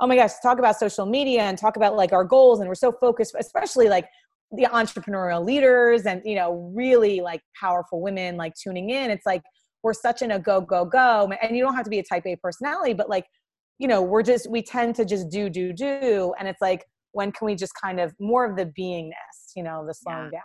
[0.00, 2.74] oh my gosh talk about social media and talk about like our goals and we're
[2.74, 4.08] so focused especially like
[4.52, 9.10] the entrepreneurial leaders and you know really like powerful women like tuning in.
[9.10, 9.42] It's like
[9.82, 12.24] we're such in a go go go and you don't have to be a type
[12.26, 13.26] a personality but like
[13.78, 17.30] you know we're just we tend to just do do do and it's like when
[17.30, 20.38] can we just kind of more of the beingness you know the slowing yeah.
[20.38, 20.42] down.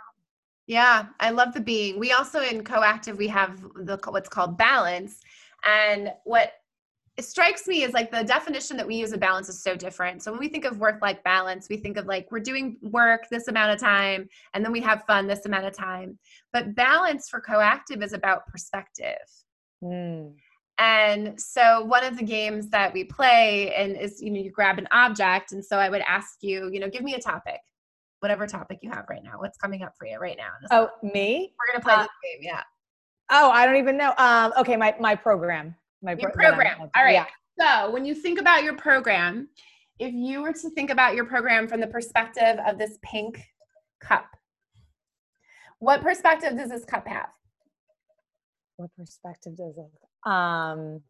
[0.68, 2.00] Yeah i love the being.
[2.00, 5.20] We also in coactive we have the what's called balance
[5.66, 6.54] and what
[7.16, 10.24] it strikes me is like the definition that we use of balance is so different.
[10.24, 13.28] So when we think of work life balance, we think of like we're doing work
[13.30, 16.18] this amount of time and then we have fun this amount of time.
[16.52, 19.22] But balance for coactive is about perspective.
[19.84, 20.34] Mm.
[20.80, 24.80] And so one of the games that we play and is you know you grab
[24.80, 27.60] an object and so I would ask you, you know, give me a topic.
[28.22, 29.34] Whatever topic you have right now.
[29.38, 30.50] What's coming up for you right now?
[30.72, 31.54] Oh, me?
[31.60, 32.62] We're going to play uh, this game, yeah.
[33.30, 34.14] Oh, I don't even know.
[34.18, 35.76] Um okay, my my program.
[36.04, 36.82] My your pro- program.
[36.82, 37.14] All right.
[37.14, 37.26] Yeah.
[37.60, 39.48] So, when you think about your program,
[40.00, 43.44] if you were to think about your program from the perspective of this pink
[44.02, 44.28] cup,
[45.80, 47.30] what perspective does this cup have?
[48.78, 50.04] What perspective does it?
[50.26, 51.02] um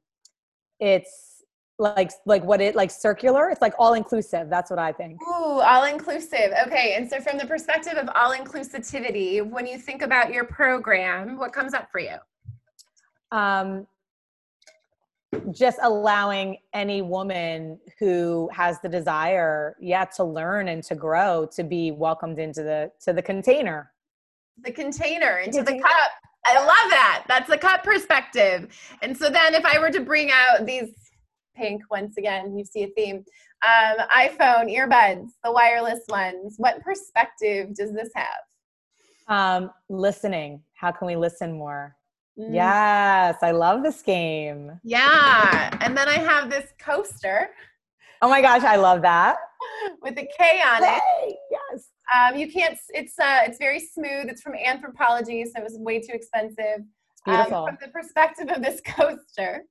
[0.80, 1.44] it's
[1.80, 5.60] like like what it like circular it's like all inclusive that's what i think ooh
[5.60, 10.34] all inclusive okay and so from the perspective of all inclusivity when you think about
[10.34, 12.16] your program what comes up for you
[13.32, 13.88] um
[15.52, 21.64] just allowing any woman who has the desire yeah to learn and to grow to
[21.64, 23.92] be welcomed into the to the container
[24.64, 26.12] the container into the cup
[26.46, 27.24] I love that.
[27.28, 28.68] That's the cup perspective.
[29.02, 30.90] And so then if I were to bring out these
[31.56, 33.24] pink, once again, you see a theme,
[33.66, 38.28] um, iPhone earbuds, the wireless ones, what perspective does this have?
[39.28, 40.62] Um, listening.
[40.74, 41.96] How can we listen more?
[42.38, 42.54] Mm.
[42.54, 44.80] Yes, I love this game.
[44.84, 45.78] Yeah.
[45.82, 47.50] And then I have this coaster.
[48.22, 49.36] Oh my gosh, I love that.
[50.02, 51.36] With a K on K, it.
[51.52, 51.90] Yes.
[52.16, 52.78] Um, you can't.
[52.90, 54.28] It's uh, it's very smooth.
[54.28, 56.58] It's from Anthropologie, so it was way too expensive.
[57.12, 57.66] It's beautiful.
[57.66, 59.64] Um, from the perspective of this coaster,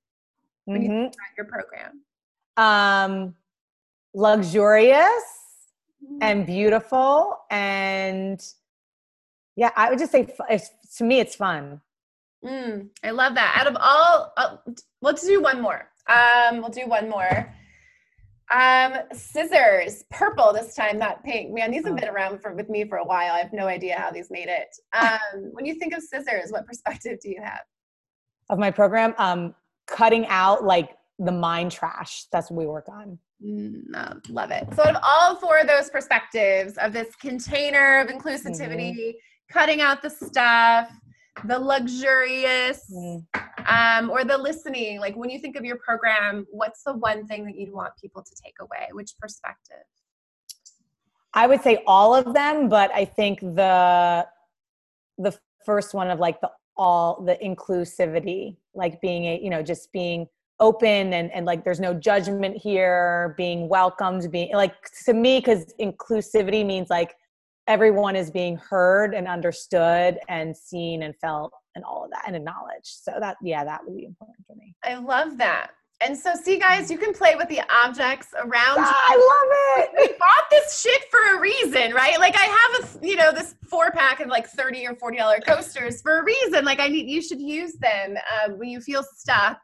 [0.67, 0.93] when mm-hmm.
[0.93, 2.03] you your program,
[2.57, 3.35] um,
[4.15, 5.25] luxurious
[6.05, 6.19] mm-hmm.
[6.21, 8.43] and beautiful, and
[9.57, 10.27] yeah, I would just say
[10.97, 11.81] to me, it's fun.
[12.45, 13.57] Mm, I love that.
[13.61, 14.57] Out of all, uh,
[15.01, 15.89] let's do one more.
[16.09, 17.53] Um, we'll do one more.
[18.53, 21.55] Um, scissors, purple this time, not pink.
[21.55, 21.97] Man, these have oh.
[21.97, 23.33] been around for with me for a while.
[23.33, 24.69] I have no idea how these made it.
[24.95, 27.63] Um, when you think of scissors, what perspective do you have?
[28.51, 29.55] Of my program, um,
[29.87, 32.27] cutting out like the mind trash.
[32.31, 33.19] That's what we work on.
[33.45, 34.69] Mm, love it.
[34.75, 39.11] So, of all four of those perspectives of this container of inclusivity, mm-hmm.
[39.51, 40.91] cutting out the stuff,
[41.45, 42.93] the luxurious,
[43.67, 47.45] um, or the listening, like when you think of your program, what's the one thing
[47.47, 48.89] that you'd want people to take away?
[48.93, 49.85] Which perspective?
[51.35, 54.27] I would say all of them, but I think the
[55.19, 59.93] the first one of like the all the inclusivity, like being a you know just
[59.93, 60.29] being
[60.61, 65.75] open and and like there's no judgment here, being welcomed, being like to me because
[65.81, 67.17] inclusivity means like
[67.67, 72.37] everyone is being heard and understood and seen and felt and all of that and
[72.37, 72.87] acknowledged.
[73.03, 74.75] So that yeah, that would be important for me.
[74.85, 75.71] I love that.
[76.05, 79.91] And so, see, guys, you can play with the objects around ah, I love it.
[79.97, 82.19] We bought this shit for a reason, right?
[82.19, 85.39] Like, I have a, you know, this four pack of like thirty or forty dollar
[85.39, 86.65] coasters for a reason.
[86.65, 89.61] Like, I need you should use them uh, when you feel stuck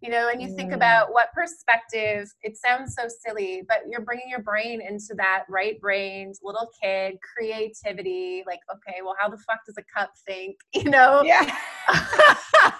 [0.00, 0.74] you know and you think mm.
[0.74, 5.80] about what perspective it sounds so silly but you're bringing your brain into that right
[5.80, 10.56] brained little kid creativity like okay well how the fuck does a cup think?
[10.74, 11.22] You know?
[11.24, 11.50] Yeah.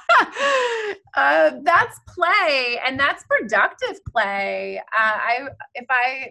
[1.14, 4.78] Uh, that's play and that's productive play.
[4.78, 6.28] Uh, i if i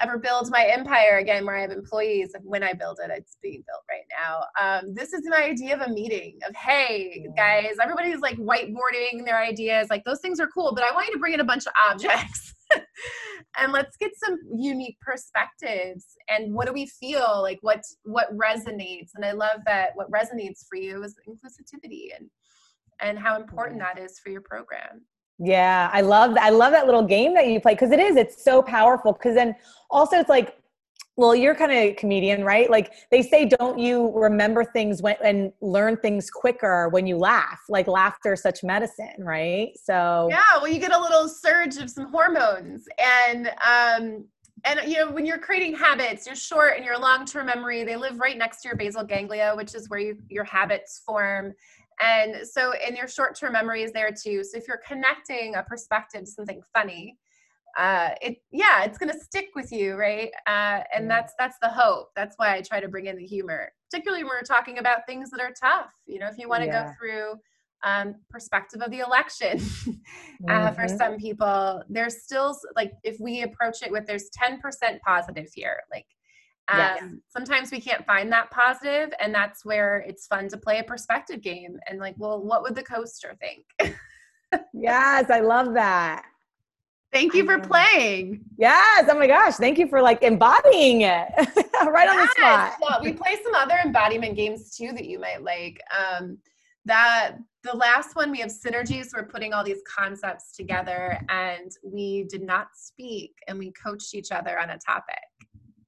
[0.00, 3.62] ever build my empire again where I have employees when I build it, it's being
[3.66, 4.42] built right now.
[4.60, 9.38] Um, this is my idea of a meeting of, hey, guys, everybody's like whiteboarding their
[9.38, 9.88] ideas.
[9.90, 11.72] Like those things are cool, but I want you to bring in a bunch of
[11.90, 12.54] objects
[13.58, 16.06] and let's get some unique perspectives.
[16.28, 17.58] And what do we feel like?
[17.62, 19.10] What what resonates?
[19.14, 22.28] And I love that what resonates for you is inclusivity and
[23.00, 25.02] and how important that is for your program.
[25.38, 28.44] Yeah, I love I love that little game that you play because it is it's
[28.44, 29.54] so powerful because then
[29.90, 30.56] also it's like
[31.16, 32.70] well you're kind of a comedian right?
[32.70, 37.60] Like they say don't you remember things when and learn things quicker when you laugh?
[37.68, 39.70] Like laughter is such medicine right?
[39.82, 44.24] So yeah well you get a little surge of some hormones and um
[44.64, 48.18] and you know when you're creating habits your short and your long-term memory they live
[48.18, 51.52] right next to your basal ganglia which is where you, your habits form
[52.02, 54.42] and so, in your short term memory is there too.
[54.44, 57.16] So, if you're connecting a perspective to something funny,
[57.78, 60.30] uh, it yeah, it's gonna stick with you, right?
[60.46, 62.08] Uh, and that's that's the hope.
[62.16, 65.30] That's why I try to bring in the humor, particularly when we're talking about things
[65.30, 65.92] that are tough.
[66.06, 66.84] You know, if you want to yeah.
[66.84, 67.34] go through
[67.84, 69.52] um, perspective of the election
[70.48, 70.74] uh, mm-hmm.
[70.74, 74.58] for some people, there's still like if we approach it with there's 10%
[75.06, 76.06] positive here, like
[76.68, 77.04] um, yes.
[77.28, 81.40] Sometimes we can't find that positive, and that's where it's fun to play a perspective
[81.40, 83.94] game and like, well, what would the coaster think?
[84.72, 86.24] yes, I love that.
[87.12, 88.40] Thank you for playing.
[88.56, 89.06] Yes.
[89.10, 89.56] Oh my gosh.
[89.56, 92.10] Thank you for like embodying it right yes.
[92.10, 92.74] on the spot.
[92.80, 95.78] Well, we play some other embodiment games too that you might like.
[95.94, 96.38] Um,
[96.86, 99.08] that the last one we have synergies.
[99.14, 104.32] We're putting all these concepts together, and we did not speak, and we coached each
[104.32, 105.16] other on a topic.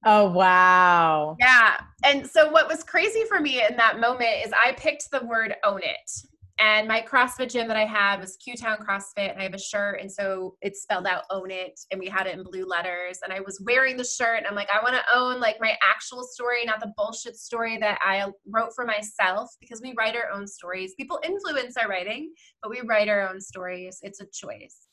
[0.05, 1.35] Oh, wow.
[1.39, 1.77] Yeah.
[2.03, 5.55] And so, what was crazy for me in that moment is I picked the word
[5.63, 6.11] own it.
[6.57, 9.59] And my CrossFit gym that I had was Q Town CrossFit, and I have a
[9.59, 13.19] shirt, and so it spelled out "own it," and we had it in blue letters.
[13.23, 15.75] And I was wearing the shirt, and I'm like, I want to own like my
[15.89, 20.31] actual story, not the bullshit story that I wrote for myself, because we write our
[20.31, 20.93] own stories.
[20.95, 23.99] People influence our writing, but we write our own stories.
[24.01, 24.87] It's a choice.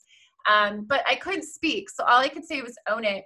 [0.50, 3.24] Um, but I couldn't speak, so all I could say was "own it."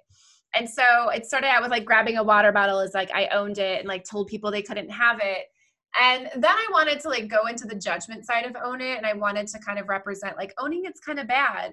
[0.57, 3.59] And so it started out with like grabbing a water bottle as like I owned
[3.59, 5.45] it and like told people they couldn't have it.
[6.01, 9.07] And then I wanted to like go into the judgment side of own it and
[9.07, 11.73] I wanted to kind of represent like owning it's kind of bad.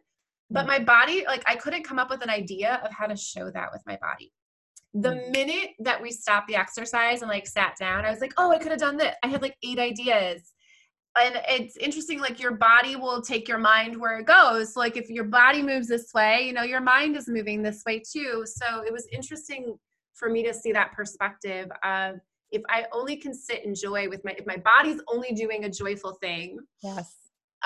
[0.50, 3.50] But my body, like I couldn't come up with an idea of how to show
[3.50, 4.32] that with my body.
[4.94, 5.32] The mm.
[5.32, 8.60] minute that we stopped the exercise and like sat down, I was like, oh, I
[8.60, 9.16] could have done this.
[9.24, 10.53] I had like eight ideas
[11.20, 15.10] and it's interesting like your body will take your mind where it goes like if
[15.10, 18.82] your body moves this way you know your mind is moving this way too so
[18.82, 19.78] it was interesting
[20.14, 22.16] for me to see that perspective of
[22.52, 25.70] if i only can sit in joy with my if my body's only doing a
[25.70, 27.16] joyful thing yes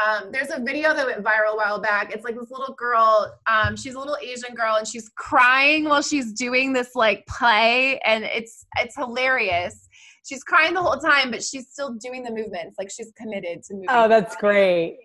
[0.06, 2.14] um, there's a video that went viral a while back.
[2.14, 3.36] It's like this little girl.
[3.48, 8.00] Um, she's a little Asian girl, and she's crying while she's doing this like play,
[8.06, 9.88] and it's it's hilarious
[10.28, 12.76] she's crying the whole time, but she's still doing the movements.
[12.78, 13.88] Like she's committed to moving.
[13.90, 14.98] Oh, that's great.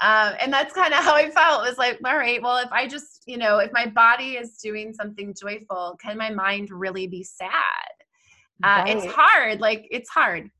[0.00, 1.64] Um, and that's kind of how I felt.
[1.64, 4.58] It was like, all right, well, if I just, you know, if my body is
[4.58, 7.48] doing something joyful, can my mind really be sad?
[8.62, 8.96] Uh, right.
[8.96, 9.60] It's hard.
[9.60, 10.50] Like it's hard.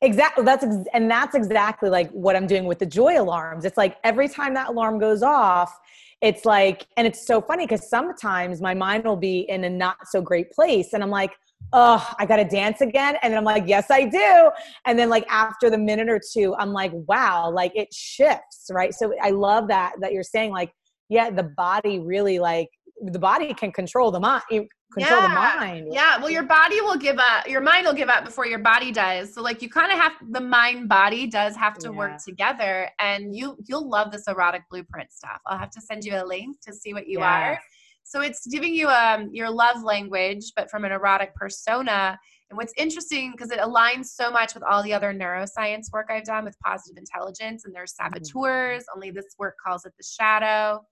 [0.00, 0.44] Exactly.
[0.44, 3.64] That's ex- and that's exactly like what I'm doing with the joy alarms.
[3.64, 5.78] It's like every time that alarm goes off,
[6.24, 10.08] it's like and it's so funny because sometimes my mind will be in a not
[10.08, 11.32] so great place and i'm like
[11.72, 14.50] oh i gotta dance again and then i'm like yes i do
[14.86, 18.94] and then like after the minute or two i'm like wow like it shifts right
[18.94, 20.72] so i love that that you're saying like
[21.08, 22.68] yeah the body really like
[23.06, 25.28] the body can control the mind control yeah.
[25.28, 25.88] the mind.
[25.92, 26.18] Yeah.
[26.18, 29.34] Well, your body will give up, your mind will give up before your body does.
[29.34, 31.96] So like you kind of have the mind body does have to yeah.
[31.96, 35.40] work together and you you'll love this erotic blueprint stuff.
[35.46, 37.60] I'll have to send you a link to see what you are.
[38.04, 42.18] So it's giving you um your love language but from an erotic persona.
[42.50, 46.24] And what's interesting because it aligns so much with all the other neuroscience work I've
[46.24, 48.14] done with positive intelligence and there's mm-hmm.
[48.14, 50.84] saboteurs, only this work calls it the shadow.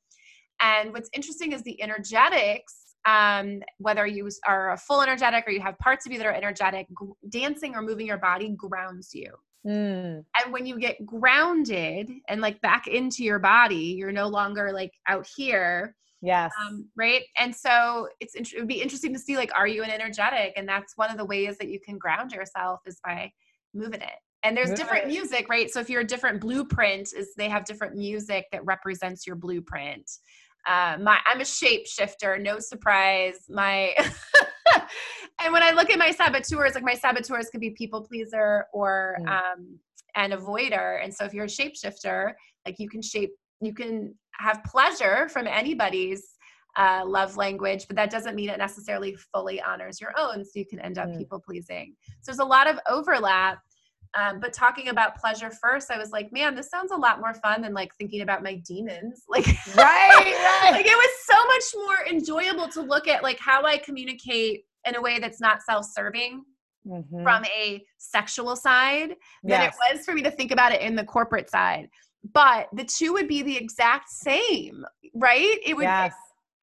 [0.60, 5.60] And what's interesting is the energetics um, whether you are a full energetic or you
[5.60, 9.32] have parts of you that are energetic, g- dancing or moving your body grounds you.
[9.66, 10.24] Mm.
[10.42, 14.92] And when you get grounded and like back into your body, you're no longer like
[15.08, 15.94] out here.
[16.22, 16.52] Yes.
[16.64, 17.22] Um, right.
[17.38, 20.52] And so it's it would be interesting to see like, are you an energetic?
[20.56, 23.30] And that's one of the ways that you can ground yourself is by
[23.74, 24.14] moving it.
[24.44, 25.70] And there's different music, right?
[25.70, 30.10] So if you're a different blueprint, is they have different music that represents your blueprint
[30.66, 33.46] uh, my I'm a shapeshifter, no surprise.
[33.48, 33.94] My
[35.42, 39.16] and when I look at my saboteurs, like my saboteurs could be people pleaser or
[39.20, 39.28] mm.
[39.28, 39.78] um,
[40.14, 41.02] an avoider.
[41.02, 42.32] And so if you're a shapeshifter,
[42.64, 43.30] like you can shape,
[43.62, 46.24] you can have pleasure from anybody's
[46.76, 50.44] uh, love language, but that doesn't mean it necessarily fully honors your own.
[50.44, 51.18] So you can end up mm.
[51.18, 51.94] people pleasing.
[52.22, 53.58] So there's a lot of overlap
[54.14, 57.32] um, but talking about pleasure first, I was like, man, this sounds a lot more
[57.34, 59.22] fun than like thinking about my demons.
[59.28, 59.74] Like, right,
[60.62, 60.72] right.
[60.72, 64.94] like it was so much more enjoyable to look at like how I communicate in
[64.94, 66.44] a way that's not self-serving
[66.86, 67.22] mm-hmm.
[67.22, 71.04] from a sexual side than it was for me to think about it in the
[71.04, 71.88] corporate side.
[72.32, 75.58] But the two would be the exact same, right?
[75.64, 75.84] It would.
[75.84, 76.14] Yes.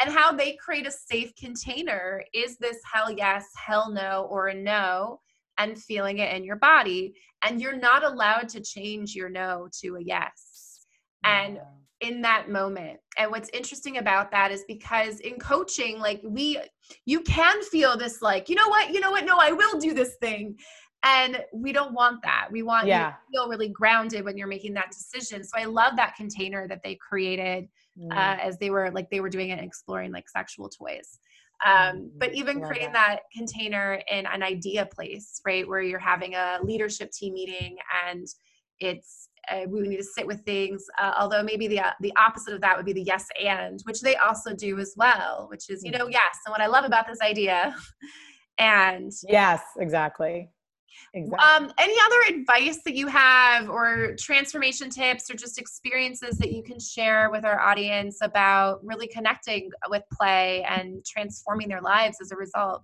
[0.01, 4.53] And how they create a safe container is this hell yes, hell no, or a
[4.53, 5.19] no
[5.57, 7.13] and feeling it in your body.
[7.43, 10.85] And you're not allowed to change your no to a yes.
[11.25, 11.59] And
[12.01, 12.99] in that moment.
[13.17, 16.57] And what's interesting about that is because in coaching, like we,
[17.05, 19.93] you can feel this, like, you know what, you know what, no, I will do
[19.93, 20.57] this thing.
[21.03, 22.47] And we don't want that.
[22.51, 23.07] We want yeah.
[23.07, 25.43] you to feel really grounded when you're making that decision.
[25.43, 28.11] So I love that container that they created mm.
[28.11, 31.19] uh, as they were like they were doing it and exploring like sexual toys.
[31.65, 32.07] Um, mm-hmm.
[32.17, 33.19] but even creating that.
[33.19, 37.77] that container in an idea place, right, where you're having a leadership team meeting
[38.07, 38.27] and
[38.79, 40.85] it's uh, we need to sit with things.
[41.01, 44.01] Uh, although maybe the uh, the opposite of that would be the yes and, which
[44.01, 46.11] they also do as well, which is you know mm-hmm.
[46.11, 46.37] yes.
[46.45, 47.75] And what I love about this idea,
[48.57, 50.49] and yes, exactly.
[51.13, 51.67] Exactly.
[51.67, 56.61] Um, any other advice that you have, or transformation tips, or just experiences that you
[56.63, 62.31] can share with our audience about really connecting with play and transforming their lives as
[62.31, 62.83] a result?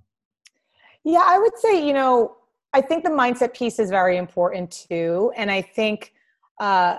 [1.03, 2.35] Yeah, I would say, you know,
[2.73, 5.31] I think the mindset piece is very important too.
[5.37, 6.13] And I think,
[6.59, 6.97] uh,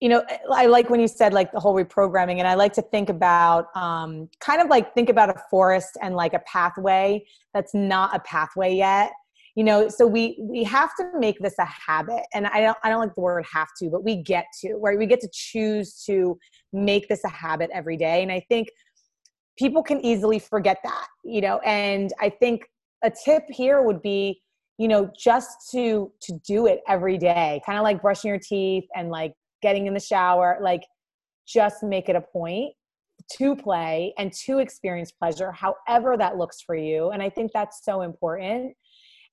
[0.00, 2.82] you know, I like when you said like the whole reprogramming, and I like to
[2.82, 7.24] think about um, kind of like think about a forest and like a pathway
[7.54, 9.12] that's not a pathway yet
[9.60, 12.88] you know so we we have to make this a habit and i don't i
[12.88, 14.96] don't like the word have to but we get to right?
[14.96, 16.38] We get to choose to
[16.72, 18.68] make this a habit every day and i think
[19.58, 21.58] people can easily forget that you know?
[21.58, 22.62] And i think
[23.04, 24.40] a tip here would be
[24.78, 28.84] you know just to to do it every day kind of like brushing your teeth
[28.96, 30.84] and like getting in the shower like
[31.46, 32.72] just make it a point
[33.30, 37.84] to play and to experience pleasure however that looks for you and i think that's
[37.84, 38.74] so important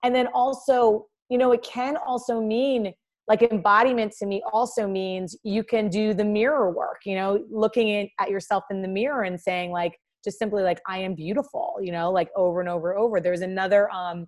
[0.03, 2.93] and then also you know it can also mean
[3.27, 8.09] like embodiment to me also means you can do the mirror work you know looking
[8.19, 11.91] at yourself in the mirror and saying like just simply like i am beautiful you
[11.91, 13.19] know like over and over and over.
[13.19, 14.27] There's another um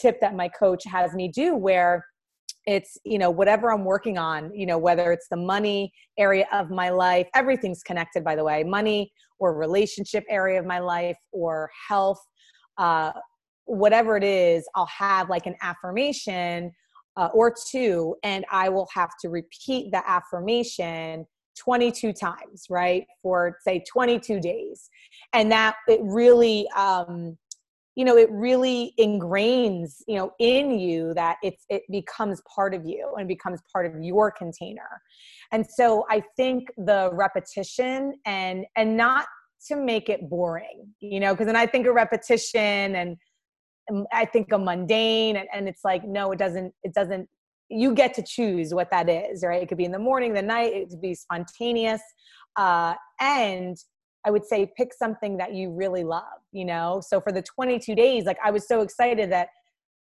[0.00, 2.04] tip that my coach has me do where
[2.66, 6.70] it's you know whatever i'm working on you know whether it's the money area of
[6.70, 11.70] my life everything's connected by the way money or relationship area of my life or
[11.88, 12.18] health
[12.78, 13.12] uh,
[13.66, 16.72] whatever it is, I'll have like an affirmation
[17.16, 21.26] uh, or two, and I will have to repeat the affirmation
[21.58, 23.06] 22 times, right?
[23.22, 24.90] For say 22 days.
[25.32, 27.38] And that it really, um,
[27.94, 32.84] you know, it really ingrains, you know, in you that it's, it becomes part of
[32.84, 35.00] you and becomes part of your container.
[35.52, 39.26] And so I think the repetition and, and not
[39.68, 43.16] to make it boring, you know, because then I think a repetition and,
[44.12, 47.28] I think a mundane and, and it's like, no, it doesn't, it doesn't,
[47.68, 49.62] you get to choose what that is, right?
[49.62, 52.02] It could be in the morning, the night, it could be spontaneous.
[52.56, 53.76] uh, and
[54.26, 57.02] I would say pick something that you really love, you know?
[57.06, 59.48] So for the 22 days, like I was so excited that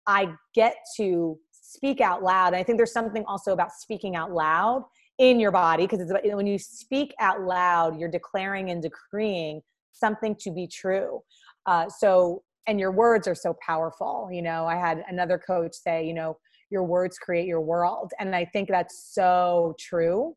[0.07, 2.47] I get to speak out loud.
[2.47, 4.83] And I think there's something also about speaking out loud
[5.19, 9.61] in your body because it's about, when you speak out loud, you're declaring and decreeing
[9.93, 11.21] something to be true.
[11.65, 14.29] Uh, so, and your words are so powerful.
[14.31, 16.37] You know, I had another coach say, you know,
[16.69, 18.11] your words create your world.
[18.19, 20.35] And I think that's so true.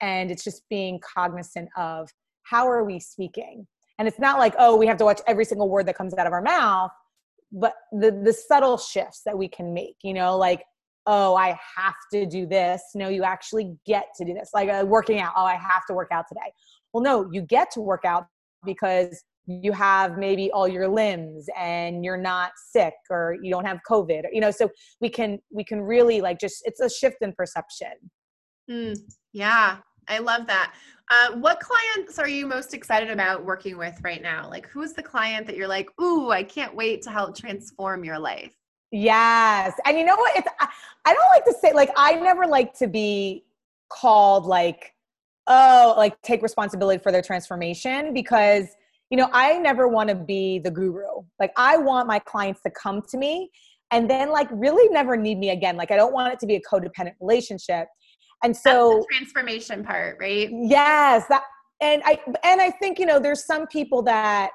[0.00, 2.08] And it's just being cognizant of
[2.42, 3.66] how are we speaking?
[3.98, 6.26] And it's not like, oh, we have to watch every single word that comes out
[6.26, 6.90] of our mouth,
[7.52, 10.64] but the the subtle shifts that we can make, you know, like,
[11.04, 12.82] oh, I have to do this.
[12.94, 14.50] No, you actually get to do this.
[14.54, 16.50] Like uh, working out, oh, I have to work out today.
[16.94, 18.26] Well, no, you get to work out
[18.64, 23.78] because you have maybe all your limbs and you're not sick or you don't have
[23.88, 24.70] covid you know so
[25.00, 27.92] we can we can really like just it's a shift in perception
[28.70, 28.98] mm,
[29.32, 29.76] yeah
[30.08, 30.74] I love that.
[31.10, 34.48] Uh, what clients are you most excited about working with right now?
[34.48, 38.18] Like, who's the client that you're like, ooh, I can't wait to help transform your
[38.18, 38.52] life?
[38.90, 39.74] Yes.
[39.84, 40.36] And you know what?
[40.36, 40.68] It's, I,
[41.04, 43.44] I don't like to say, like, I never like to be
[43.90, 44.94] called like,
[45.46, 48.68] oh, like take responsibility for their transformation because,
[49.10, 51.04] you know, I never want to be the guru.
[51.38, 53.50] Like, I want my clients to come to me
[53.90, 55.76] and then, like, really never need me again.
[55.76, 57.88] Like, I don't want it to be a codependent relationship
[58.44, 61.42] and so transformation part right yes that
[61.80, 64.50] and i and i think you know there's some people that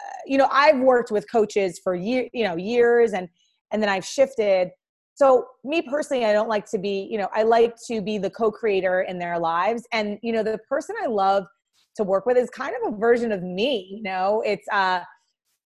[0.00, 3.28] uh, you know i've worked with coaches for year you know years and
[3.72, 4.70] and then i've shifted
[5.14, 8.30] so me personally i don't like to be you know i like to be the
[8.30, 11.44] co-creator in their lives and you know the person i love
[11.96, 14.42] to work with is kind of a version of me you know?
[14.44, 15.00] It's uh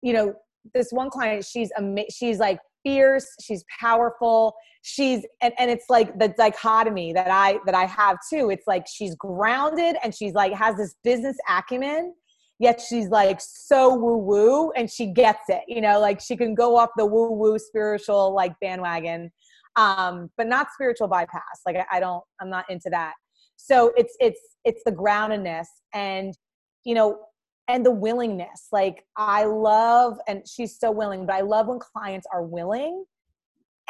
[0.02, 0.34] you know
[0.74, 6.18] this one client she's ama- she's like fierce she's powerful she's and, and it's like
[6.18, 8.50] the dichotomy that i that i have too.
[8.50, 12.14] It's like she's grounded and she's like has this business acumen
[12.58, 16.00] yet she's like so woo woo and she gets it you know?
[16.00, 19.30] Like she can go off the woo woo spiritual like bandwagon
[19.76, 21.60] um but not spiritual bypass.
[21.66, 23.14] Like I, I don't i'm not into that
[23.62, 26.34] so it's it's it's the groundedness and
[26.84, 27.18] you know
[27.68, 32.26] and the willingness like i love and she's so willing but i love when clients
[32.32, 33.04] are willing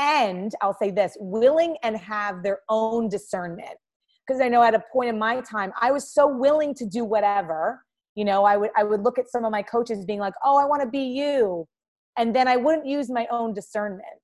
[0.00, 3.76] and I'll say this willing and have their own discernment.
[4.26, 7.04] Because I know at a point in my time, I was so willing to do
[7.04, 7.84] whatever.
[8.14, 10.56] You know, I would I would look at some of my coaches being like, "Oh,
[10.56, 11.66] I want to be you,"
[12.16, 14.20] and then I wouldn't use my own discernment.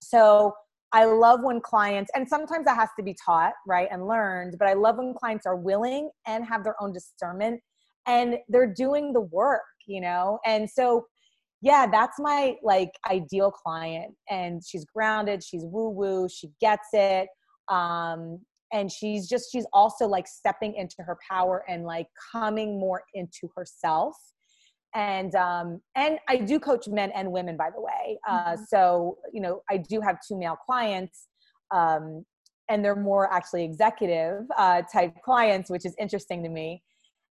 [0.00, 0.54] So
[0.92, 4.56] I love when clients, and sometimes that has to be taught, right, and learned.
[4.58, 7.60] But I love when clients are willing and have their own discernment,
[8.06, 9.62] and they're doing the work.
[9.86, 11.06] You know, and so
[11.62, 14.14] yeah, that's my like ideal client.
[14.30, 17.28] And she's grounded, she's woo woo, she gets it.
[17.68, 18.40] Um,
[18.72, 23.48] and she's just, she's also like stepping into her power and like coming more into
[23.56, 24.16] herself.
[24.96, 28.18] And um, and I do coach men and women, by the way.
[28.26, 28.62] Uh, mm-hmm.
[28.66, 31.28] So you know, I do have two male clients,
[31.70, 32.24] um,
[32.68, 36.82] and they're more actually executive uh, type clients, which is interesting to me.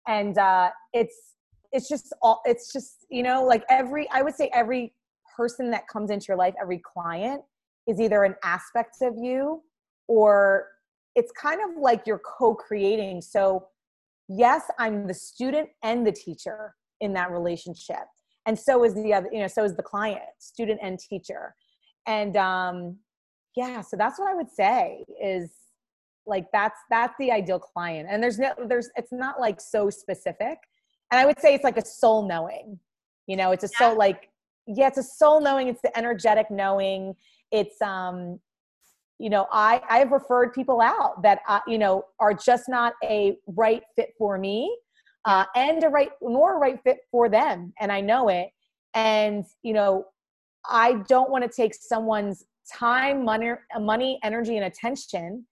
[0.07, 1.35] And uh, it's
[1.71, 4.93] it's just all it's just you know like every i would say every
[5.35, 7.41] person that comes into your life every client
[7.87, 9.61] is either an aspect of you
[10.07, 10.67] or
[11.15, 13.67] it's kind of like you're co-creating so
[14.27, 18.05] yes i'm the student and the teacher in that relationship.
[18.45, 21.55] And so is the other you know so is the client student and teacher.
[22.07, 22.97] And um
[23.55, 25.51] yeah so that's what i would say is
[26.25, 28.07] like that's that's the ideal client.
[28.09, 30.57] And there's no there's it's not like so specific.
[31.11, 32.79] And i would say it's like a soul knowing
[33.27, 33.89] you know it's a yeah.
[33.89, 34.29] soul like
[34.67, 37.15] yeah it's a soul knowing it's the energetic knowing.
[37.51, 38.39] It's um
[39.19, 43.35] you know i i've referred people out that uh, you know are just not a
[43.47, 44.75] right fit for me
[45.25, 48.49] uh, and a right nor a right fit for them and i know it.
[48.93, 50.05] And you know
[50.69, 55.45] i don't want to take someone's time money money energy and attention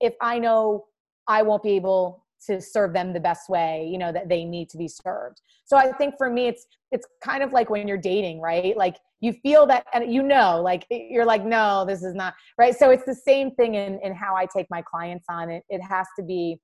[0.00, 0.84] if i know
[1.28, 4.68] i won't be able to serve them the best way you know that they need
[4.68, 5.40] to be served.
[5.64, 8.76] So i think for me it's it's kind of like when you're dating right?
[8.76, 12.76] Like you feel that and you know like you're like no this is not right?
[12.76, 15.50] So it's the same thing in in how i take my clients on.
[15.50, 16.60] It it has to be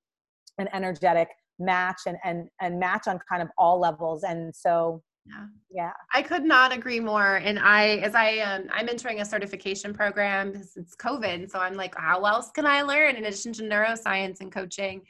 [0.57, 1.29] an energetic
[1.59, 5.45] match and and and match on kind of all levels and so yeah.
[5.69, 5.91] yeah.
[6.13, 10.53] I could not agree more and i as i um, i'm entering a certification program
[10.55, 14.51] it's covid so i'm like how else can i learn in addition to neuroscience and
[14.51, 15.01] coaching?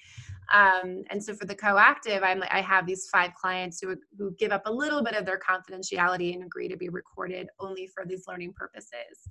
[0.53, 4.31] Um, and so for the coactive, I'm like I have these five clients who who
[4.39, 8.05] give up a little bit of their confidentiality and agree to be recorded only for
[8.05, 9.29] these learning purposes.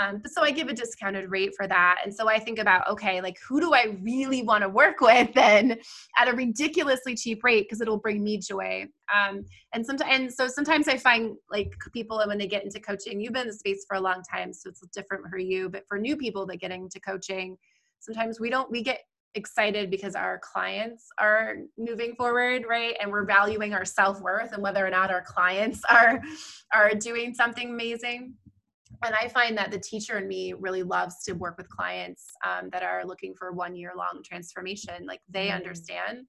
[0.00, 2.00] Um, but so I give a discounted rate for that.
[2.04, 5.32] And so I think about, okay, like who do I really want to work with
[5.34, 5.78] then
[6.18, 8.86] at a ridiculously cheap rate because it'll bring me joy.
[9.14, 13.20] Um, and sometimes, and so sometimes I find like people when they get into coaching,
[13.20, 15.68] you've been in the space for a long time, so it's different for you.
[15.68, 17.56] But for new people that get into coaching,
[18.00, 19.00] sometimes we don't, we get
[19.34, 24.86] excited because our clients are moving forward right and we're valuing our self-worth and whether
[24.86, 26.22] or not our clients are
[26.72, 28.34] are doing something amazing
[29.04, 32.70] and I find that the teacher in me really loves to work with clients um,
[32.72, 35.06] that are looking for one year long transformation.
[35.06, 35.54] Like they mm.
[35.54, 36.26] understand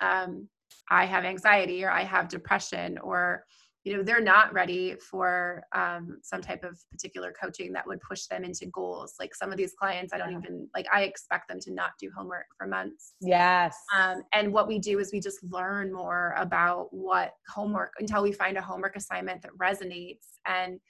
[0.00, 0.48] um,
[0.90, 3.44] I have anxiety or I have depression or
[3.84, 8.26] you know they're not ready for um, some type of particular coaching that would push
[8.26, 10.38] them into goals like some of these clients i don't yeah.
[10.38, 14.66] even like i expect them to not do homework for months yes um, and what
[14.66, 18.96] we do is we just learn more about what homework until we find a homework
[18.96, 20.80] assignment that resonates and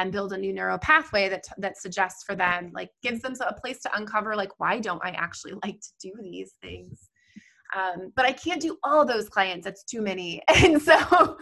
[0.00, 3.54] and build a new neural pathway that that suggests for them like gives them a
[3.60, 7.10] place to uncover like why don't i actually like to do these things?
[7.76, 10.42] Um, but i can't do all those clients that's too many.
[10.48, 11.36] And so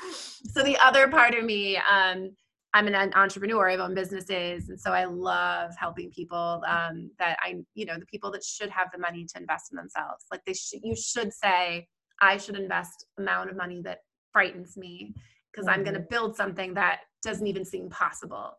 [0.52, 2.30] so the other part of me um,
[2.74, 7.54] i'm an entrepreneur i've owned businesses and so i love helping people um, that i
[7.74, 10.24] you know the people that should have the money to invest in themselves.
[10.32, 11.86] Like they should you should say
[12.20, 13.98] i should invest amount of money that
[14.32, 15.14] frightens me
[15.58, 15.80] because mm-hmm.
[15.80, 18.58] i'm going to build something that doesn't even seem possible.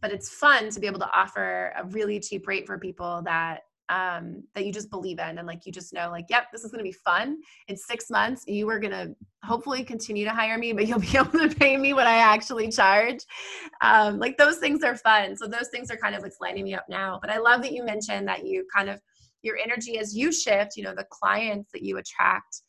[0.00, 3.60] But it's fun to be able to offer a really cheap rate for people that
[3.90, 6.70] um, that you just believe in and like you just know like yep this is
[6.70, 9.12] going to be fun in six months you are going to
[9.42, 12.70] hopefully continue to hire me but you'll be able to pay me what i actually
[12.70, 13.18] charge
[13.82, 16.72] um, like those things are fun so those things are kind of what's lighting me
[16.72, 19.00] up now but i love that you mentioned that you kind of
[19.42, 22.62] your energy as you shift you know the clients that you attract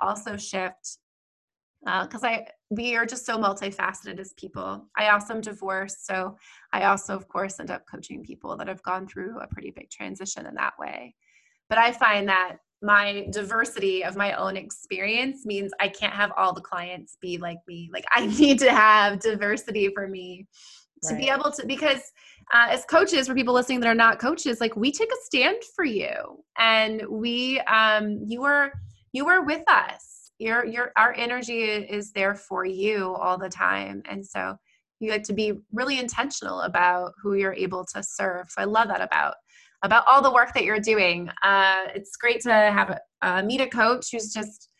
[0.00, 0.98] also shift
[1.84, 4.86] because uh, I we are just so multifaceted as people.
[4.96, 6.36] I also am divorced, so
[6.72, 9.90] I also, of course, end up coaching people that have gone through a pretty big
[9.90, 11.14] transition in that way.
[11.68, 16.52] But I find that my diversity of my own experience means I can't have all
[16.52, 17.90] the clients be like me.
[17.92, 20.46] Like I need to have diversity for me
[21.04, 21.20] to right.
[21.20, 22.12] be able to because
[22.52, 25.56] uh, as coaches for people listening that are not coaches like we take a stand
[25.74, 28.72] for you and we um you were
[29.12, 34.02] you were with us your your our energy is there for you all the time.
[34.08, 34.56] And so
[35.00, 38.46] you get to be really intentional about who you're able to serve.
[38.50, 39.34] So i love that about
[39.82, 41.28] about all the work that you're doing.
[41.42, 44.70] Uh, it's great to have a, uh, meet a coach who's just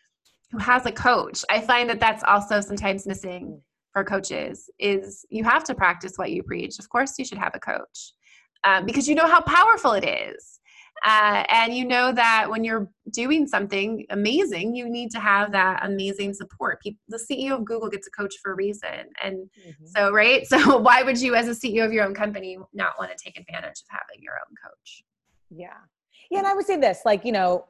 [0.51, 1.45] who has a coach.
[1.51, 3.61] I find that that's also sometimes missing
[3.93, 6.79] for coaches is you have to practice what you preach.
[6.79, 8.13] Of course you should have a coach
[8.65, 10.61] um, because you know how powerful it is
[11.05, 15.85] uh, and you know that when you're doing something amazing, you need to have that
[15.85, 16.81] amazing support.
[16.83, 19.11] People, the CEO of Google gets a coach for a reason.
[19.23, 19.87] And mm-hmm.
[19.87, 20.47] so, right?
[20.55, 23.39] So, why would you, as a CEO of your own company, not want to take
[23.39, 25.05] advantage of having your own coach?
[25.51, 25.69] Yeah.
[26.31, 26.39] Yeah.
[26.39, 27.67] And I would say this like, you know,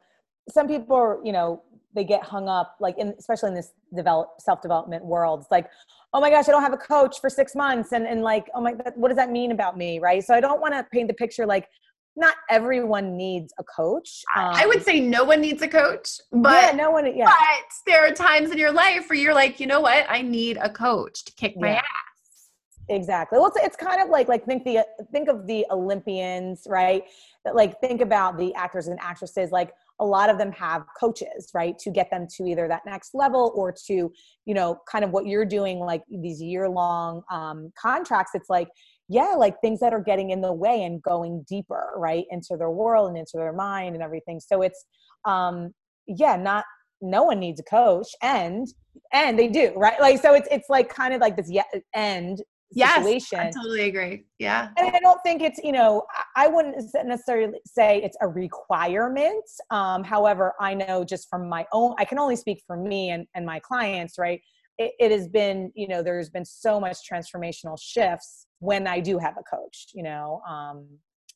[0.50, 1.62] some people are, you know,
[1.94, 5.68] they get hung up like in especially in this develop self-development world it's like
[6.12, 8.60] oh my gosh i don't have a coach for six months and, and like oh
[8.60, 11.14] my what does that mean about me right so i don't want to paint the
[11.14, 11.68] picture like
[12.16, 14.22] not everyone needs a coach.
[14.36, 17.06] Um, I would say no one needs a coach, but yeah, no one.
[17.16, 17.26] Yeah.
[17.26, 20.06] But there are times in your life where you're like, you know what?
[20.08, 21.78] I need a coach to kick my yeah.
[21.78, 22.50] ass.
[22.88, 23.38] Exactly.
[23.38, 27.04] Well, it's, it's kind of like like think the think of the Olympians, right?
[27.44, 29.50] That like think about the actors and actresses.
[29.50, 33.14] Like a lot of them have coaches, right, to get them to either that next
[33.14, 34.12] level or to
[34.44, 38.32] you know kind of what you're doing, like these year long um, contracts.
[38.34, 38.68] It's like
[39.09, 42.70] yeah like things that are getting in the way and going deeper right into their
[42.70, 44.84] world and into their mind and everything so it's
[45.24, 45.72] um
[46.07, 46.64] yeah not
[47.00, 48.66] no one needs a coach and
[49.12, 51.62] and they do right like so it's it's like kind of like this yeah
[51.94, 52.40] end
[52.74, 53.38] situation.
[53.38, 54.24] Yes, I totally agree.
[54.38, 54.68] Yeah.
[54.76, 56.05] And I don't think it's, you know,
[56.36, 59.44] I wouldn't necessarily say it's a requirement.
[59.70, 63.26] Um, however, I know just from my own, I can only speak for me and,
[63.34, 64.40] and my clients, right?
[64.78, 69.18] It, it has been, you know, there's been so much transformational shifts when I do
[69.18, 70.86] have a coach, you know, um,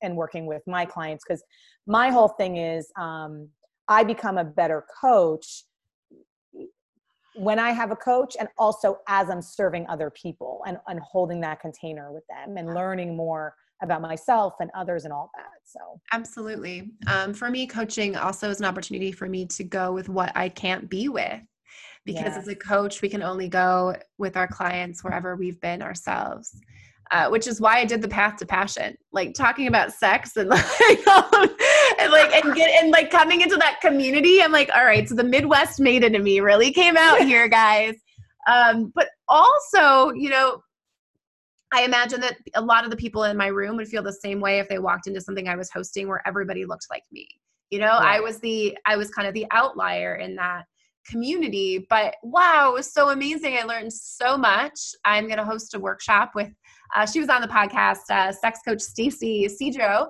[0.02, 1.24] and working with my clients.
[1.26, 1.42] Because
[1.86, 3.48] my whole thing is um,
[3.88, 5.64] I become a better coach
[7.38, 11.40] when I have a coach and also as I'm serving other people and, and holding
[11.42, 15.46] that container with them and learning more about myself and others and all that.
[15.64, 15.78] So,
[16.12, 16.90] absolutely.
[17.06, 20.48] Um, for me, coaching also is an opportunity for me to go with what I
[20.48, 21.40] can't be with.
[22.08, 22.38] Because yes.
[22.38, 26.58] as a coach, we can only go with our clients wherever we've been ourselves
[27.10, 30.48] uh, which is why I did the path to passion, like talking about sex and
[30.50, 34.42] like, and like and get and like coming into that community.
[34.42, 37.94] I'm like, all right, so the Midwest maiden in me really came out here, guys.
[38.46, 40.62] Um, but also, you know,
[41.72, 44.40] I imagine that a lot of the people in my room would feel the same
[44.40, 47.28] way if they walked into something I was hosting where everybody looked like me.
[47.70, 47.98] You know, yeah.
[47.98, 50.64] I was the I was kind of the outlier in that
[51.10, 53.56] community, but wow, it was so amazing.
[53.56, 54.78] I learned so much.
[55.04, 56.52] I'm going to host a workshop with
[56.96, 60.08] uh, she was on the podcast, uh, sex coach Stacy Cedro,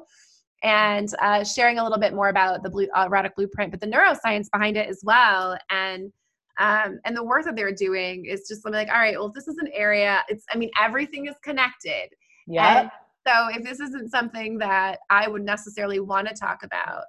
[0.62, 3.86] and uh, sharing a little bit more about the blue, uh, erotic blueprint, but the
[3.86, 5.56] neuroscience behind it as well.
[5.70, 6.12] And
[6.58, 9.34] um, and the work that they're doing is just something like, all right, well, if
[9.34, 12.08] this is an area, it's, I mean, everything is connected.
[12.48, 12.90] Yeah.
[13.24, 17.04] So if this isn't something that I would necessarily want to talk about,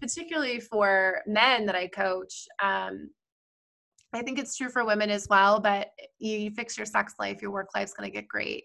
[0.00, 3.10] particularly for men that I coach, um,
[4.12, 5.60] I think it's true for women as well.
[5.60, 8.64] But you, you fix your sex life, your work life's going to get great.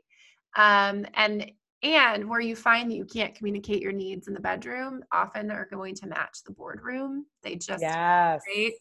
[0.55, 1.51] Um, and
[1.83, 5.67] and where you find that you can't communicate your needs in the bedroom, often are
[5.71, 7.25] going to match the boardroom.
[7.41, 8.41] They just yes.
[8.47, 8.71] right.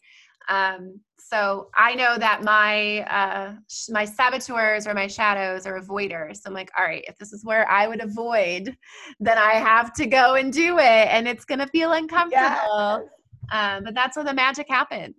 [0.49, 3.53] Um, so I know that my uh,
[3.89, 6.37] my saboteurs or my shadows are avoiders.
[6.37, 8.75] So I'm like, all right, if this is where I would avoid,
[9.19, 12.31] then I have to go and do it, and it's gonna feel uncomfortable.
[12.33, 13.03] Yes.
[13.51, 15.15] Um, but that's where the magic happens.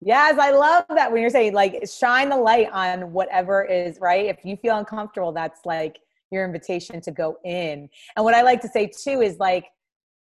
[0.00, 4.26] Yes, I love that when you're saying like shine the light on whatever is right.
[4.26, 5.98] If you feel uncomfortable, that's like
[6.30, 7.88] your invitation to go in.
[8.16, 9.66] And what I like to say too is like,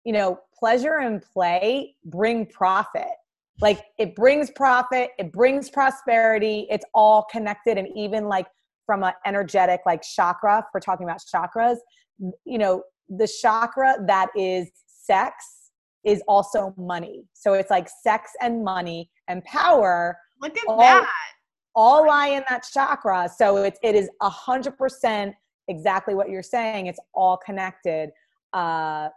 [0.04, 3.08] you know, pleasure and play bring profit
[3.60, 8.46] like it brings profit it brings prosperity it's all connected and even like
[8.84, 11.76] from an energetic like chakra if we're talking about chakras
[12.44, 15.55] you know the chakra that is sex
[16.06, 17.24] is also money.
[17.34, 20.16] So it's like sex and money and power.
[20.40, 21.10] Look at all, that.
[21.74, 23.28] all lie in that chakra.
[23.36, 25.34] So it's it is a hundred percent
[25.68, 26.86] exactly what you're saying.
[26.86, 28.10] It's all connected.
[28.52, 29.08] Uh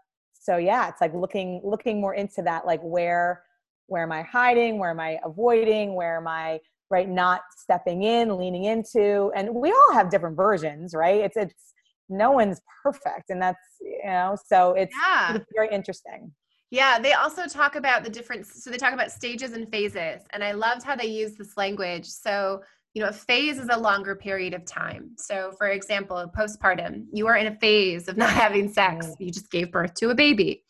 [0.42, 3.44] so yeah it's like looking looking more into that like where
[3.88, 4.80] where am i hiding?
[4.80, 5.94] Where am i avoiding?
[5.94, 6.60] Where am i
[6.90, 9.32] right not stepping in leaning into?
[9.36, 11.22] And we all have different versions right?
[11.22, 11.74] It's it's
[12.10, 13.30] no one's perfect.
[13.30, 15.36] And that's you know so it's, yeah.
[15.36, 16.32] it's very interesting
[16.72, 20.22] yeah, they also talk about the different, so they talk about stages and phases.
[20.32, 22.06] And I loved how they use this language.
[22.06, 22.62] So,
[22.94, 25.12] you know, a phase is a longer period of time.
[25.18, 29.16] So, for example, postpartum, you are in a phase of not having sex, mm.
[29.20, 30.64] you just gave birth to a baby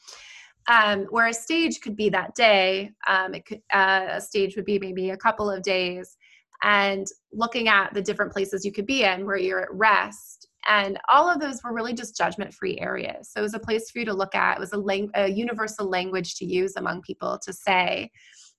[0.70, 4.66] um, where a stage could be that day um, it could uh, a stage would
[4.66, 6.16] be maybe a couple of days
[6.64, 11.00] and looking at the different places you could be in where you're at rest and
[11.10, 14.00] all of those were really just judgment free areas so it was a place for
[14.00, 17.40] you to look at it was a, lang- a universal language to use among people
[17.42, 18.10] to say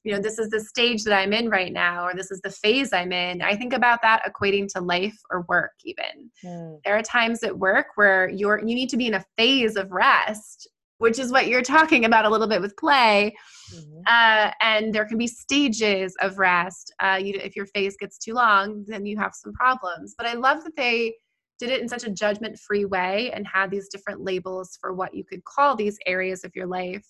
[0.04, 2.50] you know this is the stage that i'm in right now or this is the
[2.50, 6.78] phase i'm in i think about that equating to life or work even mm.
[6.84, 9.90] there are times at work where you're you need to be in a phase of
[9.90, 10.68] rest
[11.00, 13.34] which is what you're talking about a little bit with play.
[13.74, 14.00] Mm-hmm.
[14.06, 16.92] Uh, and there can be stages of rest.
[17.00, 20.14] Uh, you, if your phase gets too long, then you have some problems.
[20.16, 21.14] But I love that they
[21.60, 25.14] did it in such a judgment free way and had these different labels for what
[25.14, 27.06] you could call these areas of your life.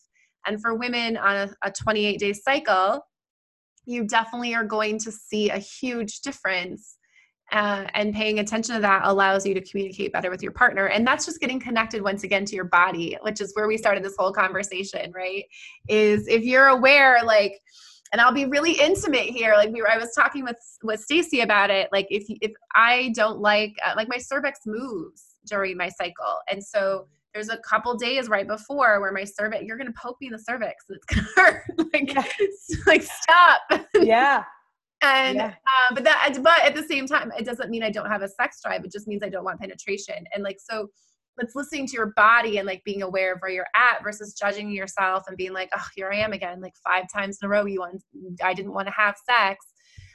[0.47, 3.01] And for women on a, a 28 day cycle,
[3.87, 6.97] you definitely are going to see a huge difference
[7.53, 11.05] uh, and paying attention to that allows you to communicate better with your partner and
[11.05, 14.15] that's just getting connected once again to your body which is where we started this
[14.17, 15.45] whole conversation right
[15.89, 17.59] is if you're aware like
[18.13, 19.55] and I'll be really intimate here.
[19.55, 21.89] Like we were, I was talking with with Stacy about it.
[21.93, 26.63] Like if if I don't like uh, like my cervix moves during my cycle, and
[26.63, 30.33] so there's a couple days right before where my cervix, you're gonna poke me in
[30.33, 31.65] the cervix, and it's gonna hurt.
[31.93, 33.89] like like stop.
[33.95, 34.45] Yeah
[35.03, 35.47] and yeah.
[35.49, 38.29] uh, but that but at the same time it doesn't mean i don't have a
[38.29, 40.89] sex drive it just means i don't want penetration and like so
[41.41, 44.71] it's listening to your body and like being aware of where you're at versus judging
[44.71, 47.65] yourself and being like oh here i am again like five times in a row
[47.67, 48.03] you want
[48.43, 49.67] i didn't want to have sex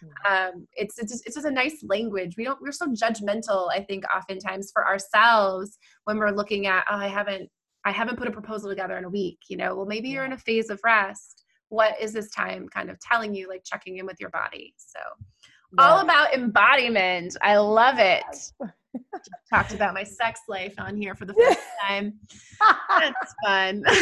[0.01, 0.32] hmm.
[0.32, 2.36] um, it's it's just, it's just a nice language.
[2.38, 3.69] We don't we're so judgmental.
[3.71, 7.49] I think oftentimes for ourselves when we're looking at oh I haven't
[7.86, 9.39] I haven't put a proposal together in a week.
[9.49, 12.89] You know, well maybe you're in a phase of rest what is this time kind
[12.89, 14.99] of telling you like checking in with your body so
[15.78, 15.86] yeah.
[15.86, 18.23] all about embodiment i love it
[19.50, 22.14] talked about my sex life on here for the first time.
[23.00, 23.84] That's fun.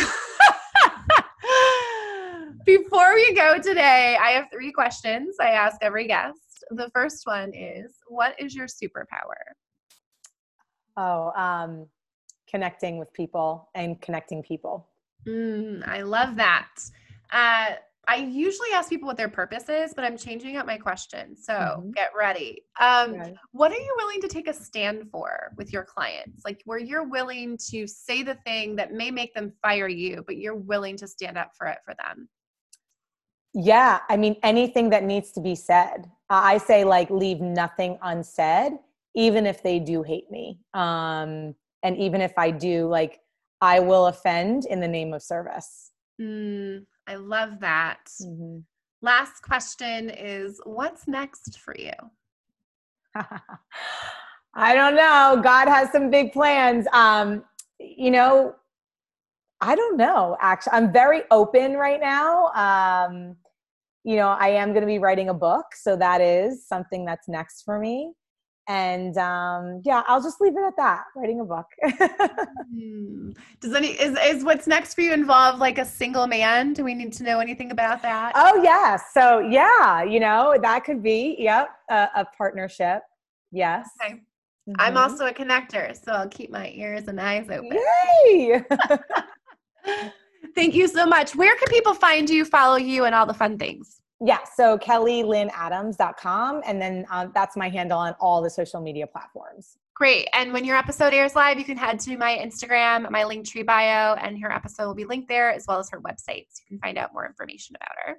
[2.65, 6.63] Before we go today i have three questions i ask every guest.
[6.71, 9.35] The first one is what is your superpower?
[10.95, 11.87] Oh um
[12.49, 14.87] connecting with people and connecting people.
[15.27, 16.69] Mm, i love that.
[17.31, 17.75] Uh,
[18.05, 21.37] I usually ask people what their purpose is, but I'm changing up my question.
[21.37, 21.91] So mm-hmm.
[21.91, 22.63] get ready.
[22.81, 23.33] Um, okay.
[23.51, 26.43] What are you willing to take a stand for with your clients?
[26.43, 30.35] Like where you're willing to say the thing that may make them fire you, but
[30.35, 32.27] you're willing to stand up for it for them?
[33.53, 33.99] Yeah.
[34.09, 36.09] I mean, anything that needs to be said.
[36.29, 38.73] I say, like, leave nothing unsaid.
[39.15, 40.59] even if they do hate me.
[40.73, 43.19] Um, and even if I do, like,
[43.61, 45.91] I will offend in the name of service.
[46.19, 48.09] Mm, I love that.
[48.21, 48.59] Mm-hmm.
[49.01, 51.91] Last question is what's next for you?
[54.55, 55.41] I don't know.
[55.43, 56.85] God has some big plans.
[56.93, 57.43] Um,
[57.79, 58.55] you know,
[59.61, 60.37] I don't know.
[60.41, 62.47] Actually, I'm very open right now.
[62.53, 63.35] Um,
[64.03, 67.27] you know, I am going to be writing a book, so that is something that's
[67.27, 68.13] next for me.
[68.67, 71.03] And um, yeah, I'll just leave it at that.
[71.15, 71.67] Writing a book.
[72.73, 73.31] Hmm.
[73.59, 76.73] Does any is is what's next for you involve like a single man?
[76.73, 78.31] Do we need to know anything about that?
[78.35, 78.97] Oh yeah.
[79.13, 81.35] So yeah, you know that could be.
[81.37, 83.03] Yep, a, a partnership.
[83.51, 83.87] Yes.
[84.01, 84.15] Okay.
[84.67, 84.75] Mm-hmm.
[84.79, 87.77] I'm also a connector, so I'll keep my ears and eyes open.
[88.25, 88.63] Yay!
[90.55, 91.35] Thank you so much.
[91.35, 93.99] Where can people find you, follow you, and all the fun things?
[94.25, 99.77] Yeah, so kellylynnadams.com, and then um, that's my handle on all the social media platforms.
[99.95, 100.29] Great.
[100.33, 104.15] And when your episode airs live, you can head to my Instagram, my Linktree bio,
[104.15, 106.45] and her episode will be linked there as well as her website.
[106.49, 108.17] So you can find out more information about her.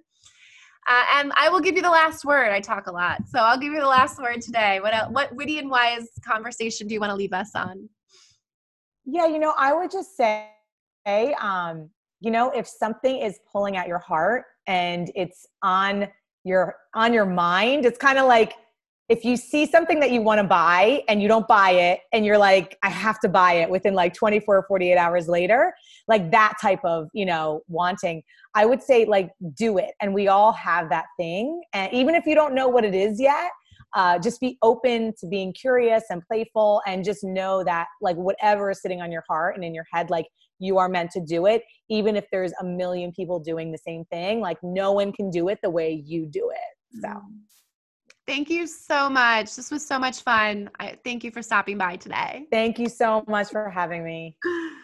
[0.86, 2.50] Uh, and I will give you the last word.
[2.50, 4.80] I talk a lot, so I'll give you the last word today.
[4.80, 7.88] What else, what witty and wise conversation do you want to leave us on?
[9.06, 10.50] Yeah, you know, I would just say,
[11.40, 11.88] um,
[12.20, 16.08] you know, if something is pulling at your heart and it's on
[16.44, 18.54] your on your mind, it's kind of like
[19.08, 22.24] if you see something that you want to buy and you don't buy it and
[22.24, 25.74] you're like i have to buy it within like 24 or 48 hours later
[26.08, 28.22] like that type of you know wanting
[28.54, 29.92] i would say like do it.
[30.00, 31.62] And we all have that thing.
[31.72, 33.50] And even if you don't know what it is yet
[33.94, 38.70] uh, just be open to being curious and playful and just know that like whatever
[38.70, 40.26] is sitting on your heart and in your head like
[40.64, 44.04] you are meant to do it even if there's a million people doing the same
[44.06, 47.36] thing like no one can do it the way you do it so mm-hmm.
[48.26, 49.54] Thank you so much.
[49.54, 50.70] This was so much fun.
[50.80, 52.46] I thank you for stopping by today.
[52.50, 54.38] Thank you so much for having me.